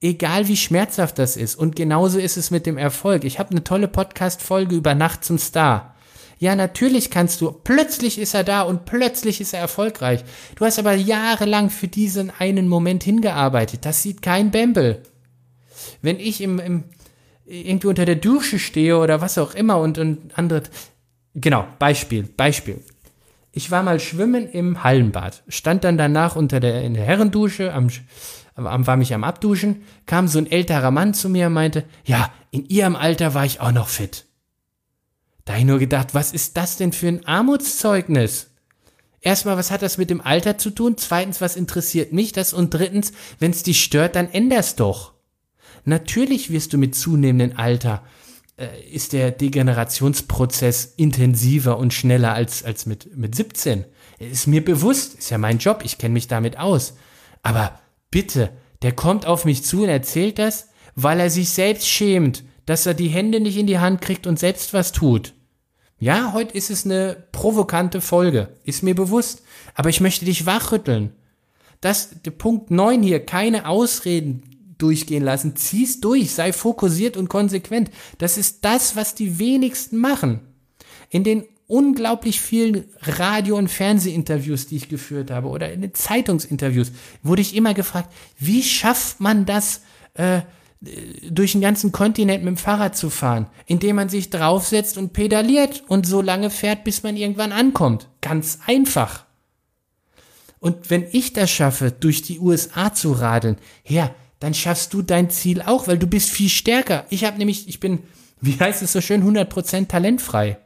Egal 0.01 0.49
wie 0.49 0.57
schmerzhaft 0.57 1.21
das 1.21 1.37
ist. 1.37 1.55
Und 1.55 1.77
genauso 1.77 2.19
ist 2.19 2.37
es 2.37 2.51
mit 2.51 2.67
dem 2.67 2.79
Erfolg. 2.79 3.23
Ich 3.23 3.39
habe 3.39 3.53
eine 3.53 3.63
tolle 3.63 3.87
Podcast-Folge 3.87 4.75
über 4.75 4.97
Nacht 4.97 5.23
zum 5.23 5.39
Star. 5.39 5.95
Ja, 6.39 6.55
natürlich 6.55 7.11
kannst 7.11 7.41
du. 7.41 7.51
Plötzlich 7.53 8.19
ist 8.19 8.35
er 8.35 8.45
da 8.45 8.63
und 8.63 8.85
plötzlich 8.85 9.41
ist 9.41 9.55
er 9.55 9.61
erfolgreich. 9.61 10.25
Du 10.55 10.65
hast 10.65 10.79
aber 10.79 10.95
jahrelang 10.95 11.71
für 11.71 11.89
diesen 11.89 12.31
einen 12.39 12.69
Moment 12.69 13.03
hingearbeitet. 13.03 13.85
Das 13.85 14.03
sieht 14.03 14.23
kein 14.23 14.51
Bembel. 14.51 15.03
Wenn 16.01 16.21
ich 16.21 16.41
im, 16.41 16.61
im 16.61 16.85
irgendwie 17.49 17.89
unter 17.89 18.05
der 18.05 18.17
Dusche 18.17 18.59
stehe 18.59 18.99
oder 18.99 19.21
was 19.21 19.39
auch 19.39 19.55
immer 19.55 19.79
und, 19.79 19.99
und 19.99 20.39
andere. 20.39 20.63
Genau, 21.35 21.67
Beispiel, 21.79 22.25
Beispiel. 22.25 22.83
Ich 23.53 23.71
war 23.71 23.83
mal 23.83 23.99
schwimmen 23.99 24.49
im 24.49 24.85
Hallenbad, 24.85 25.43
stand 25.49 25.83
dann 25.83 25.99
danach 25.99 26.37
unter 26.37 26.61
der, 26.61 26.83
in 26.83 26.95
der 26.95 27.05
Herrendusche, 27.05 27.73
am, 27.73 27.89
am, 28.55 28.87
war 28.87 28.97
mich 28.97 29.15
am 29.15 29.25
Abduschen, 29.25 29.83
kam 30.07 30.29
so 30.29 30.39
ein 30.39 30.51
älterer 30.51 30.91
Mann 30.91 31.15
zu 31.15 31.29
mir 31.29 31.47
und 31.47 31.55
meinte, 31.55 31.85
ja, 32.05 32.31
in 32.51 32.67
ihrem 32.67 32.95
Alter 32.95 33.35
war 33.35 33.45
ich 33.45 33.61
auch 33.61 33.73
noch 33.73 33.89
fit. 33.89 34.28
Da 35.49 35.55
habe 35.55 35.63
ich 35.63 35.67
nur 35.67 35.79
gedacht, 35.79 36.13
was 36.13 36.33
ist 36.33 36.59
das 36.59 36.77
denn 36.77 36.93
für 36.93 37.09
ein 37.09 37.25
Armutszeugnis? 37.25 38.49
Erstmal, 39.23 39.57
was 39.57 39.71
hat 39.71 39.81
das 39.81 39.97
mit 39.97 40.11
dem 40.11 40.21
Alter 40.21 40.59
zu 40.59 40.69
tun? 40.69 40.99
Zweitens, 40.99 41.41
was 41.41 41.57
interessiert 41.57 42.13
mich 42.13 42.33
das? 42.33 42.53
Und 42.53 42.75
drittens, 42.75 43.13
wenn 43.39 43.53
es 43.53 43.63
dich 43.63 43.83
stört, 43.83 44.15
dann 44.15 44.31
änder's 44.31 44.77
doch. 44.77 45.15
Natürlich 45.87 46.51
wirst 46.53 46.75
du 46.75 46.77
mit 46.77 46.95
zunehmendem 46.95 47.59
Alter 47.59 48.05
äh, 48.59 48.67
ist 48.93 49.15
der 49.15 49.31
Degenerationsprozess 49.31 50.93
intensiver 50.99 51.79
und 51.79 51.95
schneller 51.95 52.35
als, 52.35 52.63
als 52.63 52.85
mit, 52.85 53.17
mit 53.17 53.35
17. 53.35 53.87
Ist 54.19 54.49
mir 54.49 54.63
bewusst, 54.63 55.15
ist 55.15 55.31
ja 55.31 55.39
mein 55.39 55.57
Job, 55.57 55.81
ich 55.83 55.97
kenne 55.97 56.13
mich 56.13 56.29
damit 56.29 56.59
aus. 56.59 56.93
Aber 57.43 57.81
bitte, 58.11 58.51
der 58.83 58.93
kommt 58.93 59.25
auf 59.25 59.47
mich 59.47 59.65
zu 59.65 59.85
und 59.85 59.89
erzählt 59.89 60.39
das, 60.39 60.69
weil 60.95 61.19
er 61.21 61.31
sich 61.31 61.49
selbst 61.49 61.89
schämt, 61.89 62.45
dass 62.67 62.85
er 62.85 62.93
die 62.93 63.09
Hände 63.09 63.41
nicht 63.41 63.57
in 63.57 63.67
die 63.67 63.79
Hand 63.79 64.03
kriegt 64.03 64.27
und 64.27 64.39
selbst 64.39 64.75
was 64.75 64.93
tut. 64.93 65.33
Ja, 66.01 66.33
heute 66.33 66.57
ist 66.57 66.71
es 66.71 66.85
eine 66.85 67.17
provokante 67.33 68.01
Folge, 68.01 68.49
ist 68.65 68.83
mir 68.83 68.95
bewusst. 68.95 69.43
Aber 69.75 69.89
ich 69.89 70.01
möchte 70.01 70.25
dich 70.25 70.47
wachrütteln. 70.47 71.13
Das, 71.81 72.11
der 72.25 72.31
Punkt 72.31 72.71
9 72.71 73.03
hier, 73.03 73.25
keine 73.25 73.67
Ausreden 73.69 74.43
durchgehen 74.79 75.25
lassen. 75.25 75.57
Zieh's 75.57 76.01
durch, 76.01 76.33
sei 76.33 76.53
fokussiert 76.53 77.17
und 77.17 77.29
konsequent. 77.29 77.91
Das 78.19 78.39
ist 78.39 78.65
das, 78.65 78.95
was 78.95 79.15
die 79.15 79.39
wenigsten 79.39 79.97
machen. 79.97 80.41
In 81.11 81.25
den 81.25 81.45
unglaublich 81.67 82.41
vielen 82.41 82.85
Radio- 83.01 83.57
und 83.57 83.69
Fernsehinterviews, 83.69 84.67
die 84.69 84.77
ich 84.77 84.89
geführt 84.89 85.31
habe, 85.31 85.49
oder 85.49 85.73
in 85.73 85.83
den 85.83 85.95
Zeitungsinterviews, 85.95 86.93
wurde 87.23 87.43
ich 87.43 87.55
immer 87.55 87.75
gefragt, 87.75 88.13
wie 88.39 88.63
schafft 88.63 89.21
man 89.21 89.47
das, 89.47 89.83
äh, 90.15 90.43
durch 90.81 91.53
den 91.53 91.61
ganzen 91.61 91.91
Kontinent 91.91 92.45
mit 92.45 92.55
dem 92.55 92.57
Fahrrad 92.57 92.97
zu 92.97 93.11
fahren, 93.11 93.49
indem 93.67 93.97
man 93.97 94.09
sich 94.09 94.31
draufsetzt 94.31 94.97
und 94.97 95.13
pedaliert 95.13 95.83
und 95.89 96.07
so 96.07 96.23
lange 96.23 96.51
fährt, 96.51 96.85
bis 96.85 97.03
man 97.03 97.17
irgendwann 97.17 97.53
ankommt. 97.53 98.09
Ganz 98.21 98.61
einfach. 98.67 99.25
Und 100.61 100.91
wenn 100.91 101.07
ich 101.11 101.33
das 101.33 101.51
schaffe, 101.51 101.91
durch 101.91 102.23
die 102.23 102.39
USA 102.39 102.93
zu 102.93 103.13
radeln, 103.13 103.57
ja, 103.85 104.15
dann 104.41 104.55
schaffst 104.55 104.95
du 104.95 105.03
dein 105.03 105.31
Ziel 105.31 105.63
auch, 105.63 105.89
weil 105.89 105.99
du 105.99 106.07
bist 106.07 106.31
viel 106.31 106.49
stärker. 106.49 107.07
Ich 107.11 107.25
habe 107.25 107.39
nämlich, 107.39 107.69
ich 107.69 107.81
bin, 107.81 108.01
wie 108.41 108.59
heißt 108.59 108.83
es 108.83 108.93
so 108.93 109.01
schön, 109.01 109.25
100% 109.25 109.89
talentfrei. 109.89 110.59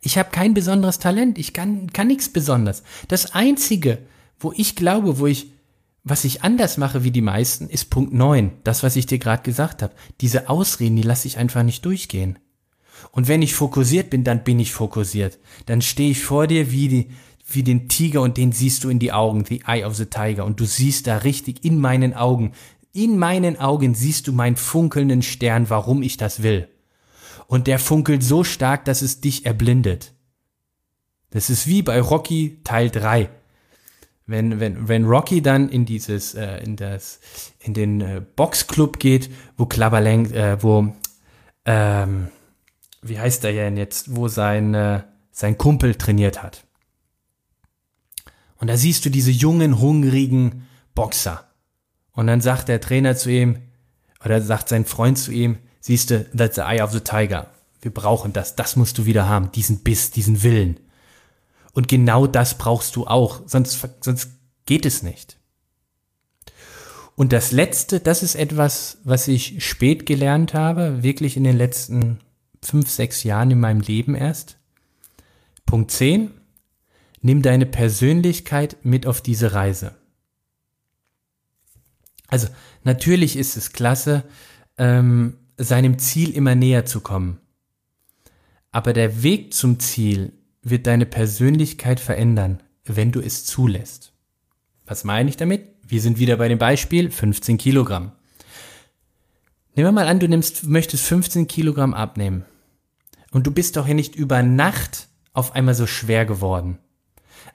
Ich 0.00 0.18
habe 0.18 0.30
kein 0.30 0.52
besonderes 0.52 0.98
Talent, 0.98 1.38
ich 1.38 1.52
kann, 1.52 1.90
kann 1.92 2.08
nichts 2.08 2.28
Besonderes. 2.28 2.82
Das 3.08 3.34
Einzige, 3.34 3.98
wo 4.38 4.52
ich 4.54 4.76
glaube, 4.76 5.18
wo 5.18 5.26
ich 5.26 5.52
was 6.04 6.24
ich 6.24 6.42
anders 6.42 6.78
mache 6.78 7.04
wie 7.04 7.12
die 7.12 7.22
meisten, 7.22 7.68
ist 7.68 7.90
Punkt 7.90 8.12
9. 8.12 8.52
Das, 8.64 8.82
was 8.82 8.96
ich 8.96 9.06
dir 9.06 9.18
gerade 9.18 9.42
gesagt 9.42 9.82
habe. 9.82 9.94
Diese 10.20 10.48
Ausreden, 10.48 10.96
die 10.96 11.02
lasse 11.02 11.28
ich 11.28 11.38
einfach 11.38 11.62
nicht 11.62 11.84
durchgehen. 11.84 12.38
Und 13.12 13.28
wenn 13.28 13.42
ich 13.42 13.54
fokussiert 13.54 14.10
bin, 14.10 14.24
dann 14.24 14.44
bin 14.44 14.58
ich 14.58 14.72
fokussiert. 14.72 15.38
Dann 15.66 15.80
stehe 15.80 16.10
ich 16.10 16.22
vor 16.22 16.46
dir 16.46 16.72
wie, 16.72 16.88
die, 16.88 17.08
wie 17.46 17.62
den 17.62 17.88
Tiger 17.88 18.22
und 18.22 18.36
den 18.36 18.52
siehst 18.52 18.84
du 18.84 18.88
in 18.88 18.98
die 18.98 19.12
Augen, 19.12 19.44
the 19.44 19.62
eye 19.66 19.84
of 19.84 19.96
the 19.96 20.06
tiger. 20.06 20.44
Und 20.44 20.58
du 20.58 20.64
siehst 20.64 21.06
da 21.06 21.18
richtig 21.18 21.64
in 21.64 21.78
meinen 21.78 22.14
Augen, 22.14 22.52
in 22.92 23.18
meinen 23.18 23.58
Augen 23.58 23.94
siehst 23.94 24.26
du 24.26 24.32
meinen 24.32 24.56
funkelnden 24.56 25.22
Stern, 25.22 25.70
warum 25.70 26.02
ich 26.02 26.16
das 26.16 26.42
will. 26.42 26.68
Und 27.46 27.66
der 27.66 27.78
funkelt 27.78 28.22
so 28.22 28.44
stark, 28.44 28.84
dass 28.84 29.02
es 29.02 29.20
dich 29.20 29.46
erblindet. 29.46 30.14
Das 31.30 31.48
ist 31.48 31.66
wie 31.66 31.82
bei 31.82 32.00
Rocky 32.00 32.60
Teil 32.64 32.90
3 32.90 33.30
wenn, 34.26 34.60
wenn, 34.60 34.88
wenn 34.88 35.04
Rocky 35.04 35.42
dann 35.42 35.68
in 35.68 35.84
dieses, 35.84 36.34
äh, 36.34 36.58
in 36.58 36.76
das, 36.76 37.20
in 37.60 37.74
den 37.74 38.00
äh, 38.00 38.22
Boxclub 38.36 38.98
geht, 38.98 39.30
wo 39.56 39.66
Klapperlenk, 39.66 40.32
äh, 40.32 40.62
wo, 40.62 40.94
ähm, 41.64 42.28
wie 43.02 43.18
heißt 43.18 43.44
er 43.44 43.52
denn 43.52 43.76
jetzt, 43.76 44.14
wo 44.14 44.28
sein, 44.28 44.74
äh, 44.74 45.02
sein 45.32 45.58
Kumpel 45.58 45.94
trainiert 45.96 46.42
hat. 46.42 46.64
Und 48.58 48.68
da 48.68 48.76
siehst 48.76 49.04
du 49.04 49.10
diese 49.10 49.32
jungen, 49.32 49.80
hungrigen 49.80 50.68
Boxer. 50.94 51.44
Und 52.12 52.28
dann 52.28 52.40
sagt 52.40 52.68
der 52.68 52.80
Trainer 52.80 53.16
zu 53.16 53.30
ihm, 53.30 53.58
oder 54.24 54.40
sagt 54.40 54.68
sein 54.68 54.84
Freund 54.84 55.18
zu 55.18 55.32
ihm, 55.32 55.58
siehst 55.80 56.10
du, 56.10 56.24
that's 56.36 56.54
the 56.54 56.60
eye 56.60 56.80
of 56.80 56.92
the 56.92 57.00
tiger. 57.00 57.48
Wir 57.80 57.92
brauchen 57.92 58.32
das, 58.32 58.54
das 58.54 58.76
musst 58.76 58.98
du 58.98 59.06
wieder 59.06 59.28
haben, 59.28 59.50
diesen 59.50 59.80
Biss, 59.80 60.12
diesen 60.12 60.44
Willen. 60.44 60.78
Und 61.72 61.88
genau 61.88 62.26
das 62.26 62.58
brauchst 62.58 62.96
du 62.96 63.06
auch, 63.06 63.42
sonst, 63.46 63.86
sonst 64.00 64.30
geht 64.66 64.86
es 64.86 65.02
nicht. 65.02 65.38
Und 67.14 67.32
das 67.32 67.52
Letzte, 67.52 68.00
das 68.00 68.22
ist 68.22 68.34
etwas, 68.34 68.98
was 69.04 69.28
ich 69.28 69.64
spät 69.64 70.06
gelernt 70.06 70.54
habe, 70.54 71.02
wirklich 71.02 71.36
in 71.36 71.44
den 71.44 71.56
letzten 71.56 72.20
fünf, 72.62 72.90
sechs 72.90 73.22
Jahren 73.22 73.50
in 73.50 73.60
meinem 73.60 73.80
Leben 73.80 74.14
erst. 74.14 74.58
Punkt 75.66 75.90
10. 75.90 76.30
Nimm 77.20 77.42
deine 77.42 77.66
Persönlichkeit 77.66 78.76
mit 78.82 79.06
auf 79.06 79.20
diese 79.20 79.52
Reise. 79.52 79.94
Also 82.26 82.48
natürlich 82.82 83.36
ist 83.36 83.56
es 83.56 83.72
klasse, 83.72 84.24
ähm, 84.78 85.36
seinem 85.56 85.98
Ziel 85.98 86.30
immer 86.34 86.54
näher 86.54 86.86
zu 86.86 87.00
kommen. 87.00 87.40
Aber 88.70 88.94
der 88.94 89.22
Weg 89.22 89.52
zum 89.52 89.78
Ziel 89.78 90.32
wird 90.62 90.86
deine 90.86 91.06
Persönlichkeit 91.06 92.00
verändern, 92.00 92.62
wenn 92.84 93.12
du 93.12 93.20
es 93.20 93.44
zulässt. 93.44 94.12
Was 94.86 95.04
meine 95.04 95.28
ich 95.28 95.36
damit? 95.36 95.68
Wir 95.86 96.00
sind 96.00 96.18
wieder 96.18 96.36
bei 96.36 96.48
dem 96.48 96.58
Beispiel 96.58 97.10
15 97.10 97.58
Kilogramm. 97.58 98.12
Nehmen 99.74 99.88
wir 99.88 99.92
mal 99.92 100.06
an, 100.06 100.20
du 100.20 100.28
nimmst, 100.28 100.64
möchtest 100.66 101.04
15 101.04 101.48
Kilogramm 101.48 101.94
abnehmen. 101.94 102.44
Und 103.30 103.46
du 103.46 103.50
bist 103.50 103.76
doch 103.76 103.86
hier 103.86 103.94
nicht 103.94 104.14
über 104.14 104.42
Nacht 104.42 105.08
auf 105.32 105.54
einmal 105.54 105.74
so 105.74 105.86
schwer 105.86 106.26
geworden. 106.26 106.78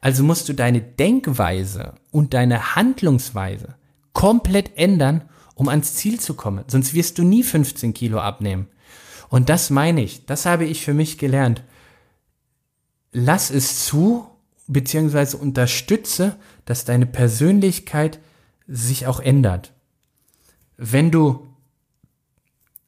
Also 0.01 0.23
musst 0.23 0.49
du 0.49 0.53
deine 0.53 0.81
Denkweise 0.81 1.95
und 2.11 2.33
deine 2.33 2.75
Handlungsweise 2.75 3.75
komplett 4.13 4.77
ändern, 4.77 5.23
um 5.55 5.69
ans 5.69 5.93
Ziel 5.93 6.19
zu 6.19 6.33
kommen. 6.33 6.65
Sonst 6.67 6.93
wirst 6.93 7.17
du 7.17 7.23
nie 7.23 7.43
15 7.43 7.93
Kilo 7.93 8.19
abnehmen. 8.19 8.67
Und 9.29 9.49
das 9.49 9.69
meine 9.69 10.01
ich, 10.01 10.25
das 10.25 10.45
habe 10.45 10.65
ich 10.65 10.83
für 10.83 10.93
mich 10.93 11.17
gelernt 11.17 11.63
lass 13.11 13.49
es 13.49 13.85
zu, 13.85 14.27
beziehungsweise 14.67 15.37
unterstütze, 15.37 16.37
dass 16.65 16.85
deine 16.85 17.05
Persönlichkeit 17.05 18.19
sich 18.67 19.07
auch 19.07 19.19
ändert. 19.19 19.73
Wenn 20.75 21.09
du, 21.09 21.47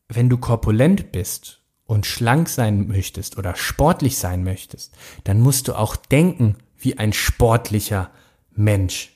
wenn 0.08 0.30
du 0.30 0.38
korpulent 0.38 1.12
bist 1.12 1.62
und 1.86 2.06
schlank 2.06 2.50
sein 2.50 2.88
möchtest 2.88 3.38
oder 3.38 3.56
sportlich 3.56 4.18
sein 4.18 4.44
möchtest, 4.44 4.94
dann 5.24 5.40
musst 5.40 5.68
du 5.68 5.74
auch 5.74 5.96
denken 5.96 6.58
wie 6.78 6.98
ein 6.98 7.14
sportlicher 7.14 8.12
Mensch. 8.52 9.16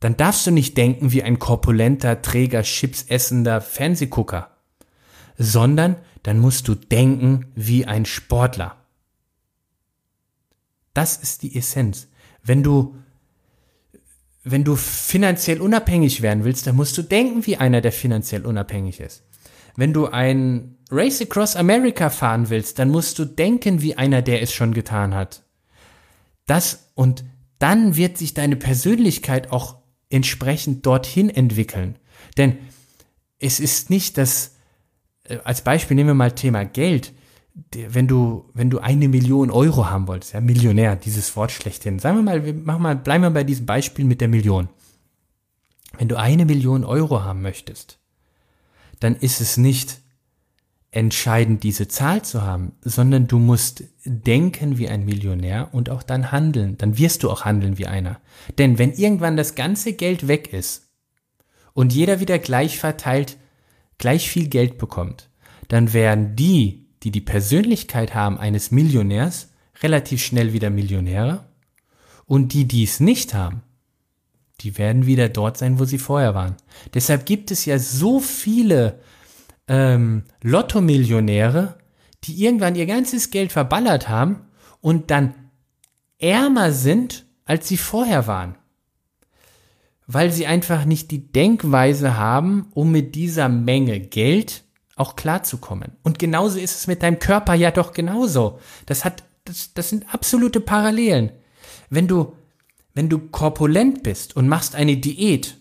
Dann 0.00 0.16
darfst 0.16 0.46
du 0.46 0.50
nicht 0.50 0.76
denken 0.76 1.12
wie 1.12 1.22
ein 1.22 1.38
korpulenter, 1.38 2.22
träger, 2.22 2.62
chipsessender 2.62 3.60
Fernsehgucker, 3.60 4.50
sondern 5.36 5.96
dann 6.22 6.38
musst 6.38 6.68
du 6.68 6.74
denken 6.74 7.46
wie 7.54 7.86
ein 7.86 8.06
Sportler. 8.06 8.76
Das 10.94 11.16
ist 11.16 11.42
die 11.42 11.56
Essenz. 11.56 12.08
Wenn 12.42 12.62
du, 12.62 12.96
wenn 14.44 14.64
du 14.64 14.76
finanziell 14.76 15.60
unabhängig 15.60 16.22
werden 16.22 16.44
willst, 16.44 16.66
dann 16.66 16.76
musst 16.76 16.96
du 16.96 17.02
denken 17.02 17.46
wie 17.46 17.56
einer, 17.56 17.80
der 17.80 17.92
finanziell 17.92 18.46
unabhängig 18.46 19.00
ist. 19.00 19.24
Wenn 19.76 19.92
du 19.92 20.06
ein 20.06 20.76
Race 20.90 21.20
Across 21.20 21.56
America 21.56 22.10
fahren 22.10 22.48
willst, 22.50 22.78
dann 22.78 22.90
musst 22.90 23.18
du 23.18 23.24
denken 23.24 23.82
wie 23.82 23.96
einer, 23.96 24.22
der 24.22 24.42
es 24.42 24.52
schon 24.52 24.72
getan 24.72 25.14
hat. 25.14 25.42
Das 26.46 26.90
und 26.94 27.24
dann 27.58 27.96
wird 27.96 28.18
sich 28.18 28.34
deine 28.34 28.56
Persönlichkeit 28.56 29.50
auch 29.50 29.78
entsprechend 30.10 30.86
dorthin 30.86 31.30
entwickeln. 31.30 31.96
Denn 32.36 32.58
es 33.40 33.58
ist 33.58 33.90
nicht 33.90 34.18
das, 34.18 34.56
äh, 35.24 35.38
als 35.44 35.62
Beispiel 35.62 35.94
nehmen 35.96 36.10
wir 36.10 36.14
mal 36.14 36.32
Thema 36.32 36.64
Geld. 36.64 37.12
Wenn 37.54 38.08
du, 38.08 38.50
wenn 38.52 38.70
du 38.70 38.80
eine 38.80 39.08
Million 39.08 39.50
Euro 39.50 39.88
haben 39.88 40.08
wolltest, 40.08 40.34
ja, 40.34 40.40
Millionär, 40.40 40.96
dieses 40.96 41.36
Wort 41.36 41.52
schlechthin. 41.52 42.00
Sagen 42.00 42.16
wir 42.18 42.22
mal, 42.22 42.44
wir 42.44 42.54
machen 42.54 42.82
mal, 42.82 42.96
bleiben 42.96 43.22
wir 43.22 43.30
bei 43.30 43.44
diesem 43.44 43.64
Beispiel 43.64 44.04
mit 44.04 44.20
der 44.20 44.28
Million. 44.28 44.68
Wenn 45.98 46.08
du 46.08 46.18
eine 46.18 46.44
Million 46.46 46.84
Euro 46.84 47.22
haben 47.22 47.42
möchtest, 47.42 47.98
dann 48.98 49.14
ist 49.14 49.40
es 49.40 49.56
nicht 49.56 50.00
entscheidend, 50.94 51.64
diese 51.64 51.88
Zahl 51.88 52.22
zu 52.22 52.42
haben, 52.42 52.72
sondern 52.82 53.26
du 53.26 53.38
musst 53.38 53.82
denken 54.04 54.78
wie 54.78 54.88
ein 54.88 55.04
Millionär 55.04 55.70
und 55.72 55.90
auch 55.90 56.04
dann 56.04 56.30
handeln. 56.30 56.78
Dann 56.78 56.98
wirst 56.98 57.22
du 57.22 57.30
auch 57.30 57.44
handeln 57.44 57.78
wie 57.78 57.86
einer. 57.86 58.20
Denn 58.58 58.78
wenn 58.78 58.92
irgendwann 58.92 59.36
das 59.36 59.56
ganze 59.56 59.92
Geld 59.92 60.28
weg 60.28 60.52
ist 60.52 60.88
und 61.72 61.92
jeder 61.92 62.20
wieder 62.20 62.38
gleich 62.38 62.78
verteilt, 62.78 63.38
gleich 63.98 64.28
viel 64.28 64.48
Geld 64.48 64.78
bekommt, 64.78 65.30
dann 65.66 65.92
werden 65.92 66.36
die, 66.36 66.83
die 67.04 67.10
die 67.10 67.20
Persönlichkeit 67.20 68.14
haben 68.14 68.38
eines 68.38 68.70
Millionärs, 68.70 69.50
relativ 69.82 70.22
schnell 70.22 70.52
wieder 70.52 70.70
Millionäre 70.70 71.44
und 72.24 72.54
die, 72.54 72.66
die 72.66 72.84
es 72.84 72.98
nicht 72.98 73.34
haben, 73.34 73.62
die 74.60 74.78
werden 74.78 75.04
wieder 75.04 75.28
dort 75.28 75.58
sein, 75.58 75.78
wo 75.78 75.84
sie 75.84 75.98
vorher 75.98 76.34
waren. 76.34 76.56
Deshalb 76.94 77.26
gibt 77.26 77.50
es 77.50 77.66
ja 77.66 77.78
so 77.78 78.20
viele 78.20 79.00
ähm, 79.68 80.24
Lotto-Millionäre, 80.42 81.78
die 82.24 82.42
irgendwann 82.42 82.74
ihr 82.74 82.86
ganzes 82.86 83.30
Geld 83.30 83.52
verballert 83.52 84.08
haben 84.08 84.46
und 84.80 85.10
dann 85.10 85.34
ärmer 86.18 86.72
sind, 86.72 87.26
als 87.44 87.68
sie 87.68 87.76
vorher 87.76 88.26
waren. 88.26 88.56
Weil 90.06 90.32
sie 90.32 90.46
einfach 90.46 90.86
nicht 90.86 91.10
die 91.10 91.32
Denkweise 91.32 92.16
haben, 92.16 92.68
um 92.72 92.90
mit 92.92 93.14
dieser 93.14 93.48
Menge 93.50 94.00
Geld 94.00 94.63
auch 94.96 95.16
klarzukommen. 95.16 95.92
Und 96.02 96.18
genauso 96.18 96.58
ist 96.58 96.76
es 96.76 96.86
mit 96.86 97.02
deinem 97.02 97.18
Körper 97.18 97.54
ja 97.54 97.70
doch 97.70 97.92
genauso. 97.92 98.60
Das 98.86 99.04
hat, 99.04 99.24
das, 99.44 99.74
das 99.74 99.88
sind 99.88 100.12
absolute 100.12 100.60
Parallelen. 100.60 101.32
Wenn 101.90 102.08
du 102.08 102.32
wenn 102.94 103.08
du 103.08 103.18
korpulent 103.18 104.02
bist 104.04 104.36
und 104.36 104.48
machst 104.48 104.76
eine 104.76 104.96
Diät, 104.96 105.56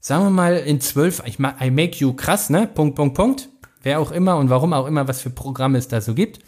sagen 0.00 0.24
wir 0.24 0.30
mal 0.30 0.56
in 0.56 0.80
zwölf, 0.80 1.22
ich 1.24 1.38
mach, 1.38 1.60
I 1.60 1.70
make 1.70 1.96
you 1.98 2.12
krass, 2.12 2.50
ne? 2.50 2.66
Punkt, 2.66 2.96
Punkt, 2.96 3.14
Punkt. 3.14 3.48
Wer 3.82 4.00
auch 4.00 4.10
immer 4.10 4.36
und 4.36 4.50
warum 4.50 4.72
auch 4.72 4.86
immer, 4.86 5.08
was 5.08 5.22
für 5.22 5.30
Programme 5.30 5.78
es 5.78 5.88
da 5.88 6.00
so 6.00 6.14
gibt. 6.14 6.40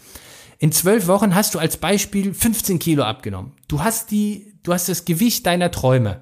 In 0.57 0.71
zwölf 0.71 1.07
Wochen 1.07 1.35
hast 1.35 1.55
du 1.55 1.59
als 1.59 1.77
Beispiel 1.77 2.33
15 2.33 2.79
Kilo 2.79 3.03
abgenommen. 3.03 3.53
Du 3.67 3.83
hast 3.83 4.11
die, 4.11 4.53
du 4.63 4.73
hast 4.73 4.87
das 4.87 5.05
Gewicht 5.05 5.45
deiner 5.45 5.71
Träume. 5.71 6.21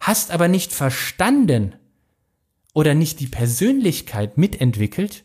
Hast 0.00 0.30
aber 0.30 0.48
nicht 0.48 0.72
verstanden 0.72 1.74
oder 2.74 2.94
nicht 2.94 3.20
die 3.20 3.26
Persönlichkeit 3.26 4.38
mitentwickelt. 4.38 5.24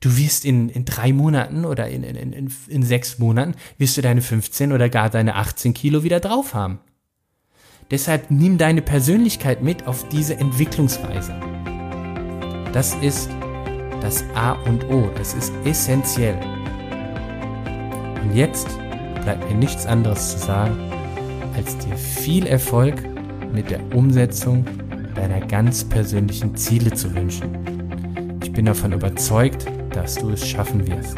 Du 0.00 0.16
wirst 0.16 0.44
in, 0.44 0.68
in 0.68 0.84
drei 0.84 1.12
Monaten 1.12 1.64
oder 1.64 1.88
in, 1.88 2.02
in, 2.02 2.32
in, 2.32 2.52
in 2.68 2.82
sechs 2.82 3.18
Monaten 3.18 3.54
wirst 3.78 3.96
du 3.96 4.02
deine 4.02 4.22
15 4.22 4.72
oder 4.72 4.88
gar 4.88 5.10
deine 5.10 5.36
18 5.36 5.74
Kilo 5.74 6.02
wieder 6.02 6.20
drauf 6.20 6.54
haben. 6.54 6.80
Deshalb 7.90 8.30
nimm 8.30 8.58
deine 8.58 8.82
Persönlichkeit 8.82 9.62
mit 9.62 9.86
auf 9.86 10.08
diese 10.08 10.36
Entwicklungsreise. 10.36 11.38
Das 12.72 12.94
ist 12.96 13.30
das 14.00 14.24
A 14.34 14.52
und 14.52 14.84
O, 14.90 15.08
das 15.16 15.34
ist 15.34 15.52
essentiell. 15.64 16.38
Und 18.22 18.34
jetzt 18.34 18.66
bleibt 19.22 19.48
mir 19.48 19.56
nichts 19.56 19.86
anderes 19.86 20.32
zu 20.32 20.38
sagen, 20.38 20.76
als 21.54 21.78
dir 21.78 21.96
viel 21.96 22.46
Erfolg 22.46 23.02
mit 23.52 23.70
der 23.70 23.80
Umsetzung 23.94 24.66
deiner 25.16 25.40
ganz 25.40 25.84
persönlichen 25.84 26.54
Ziele 26.56 26.92
zu 26.92 27.14
wünschen. 27.14 28.38
Ich 28.42 28.52
bin 28.52 28.66
davon 28.66 28.92
überzeugt, 28.92 29.66
dass 29.92 30.16
du 30.16 30.30
es 30.30 30.46
schaffen 30.46 30.86
wirst. 30.86 31.16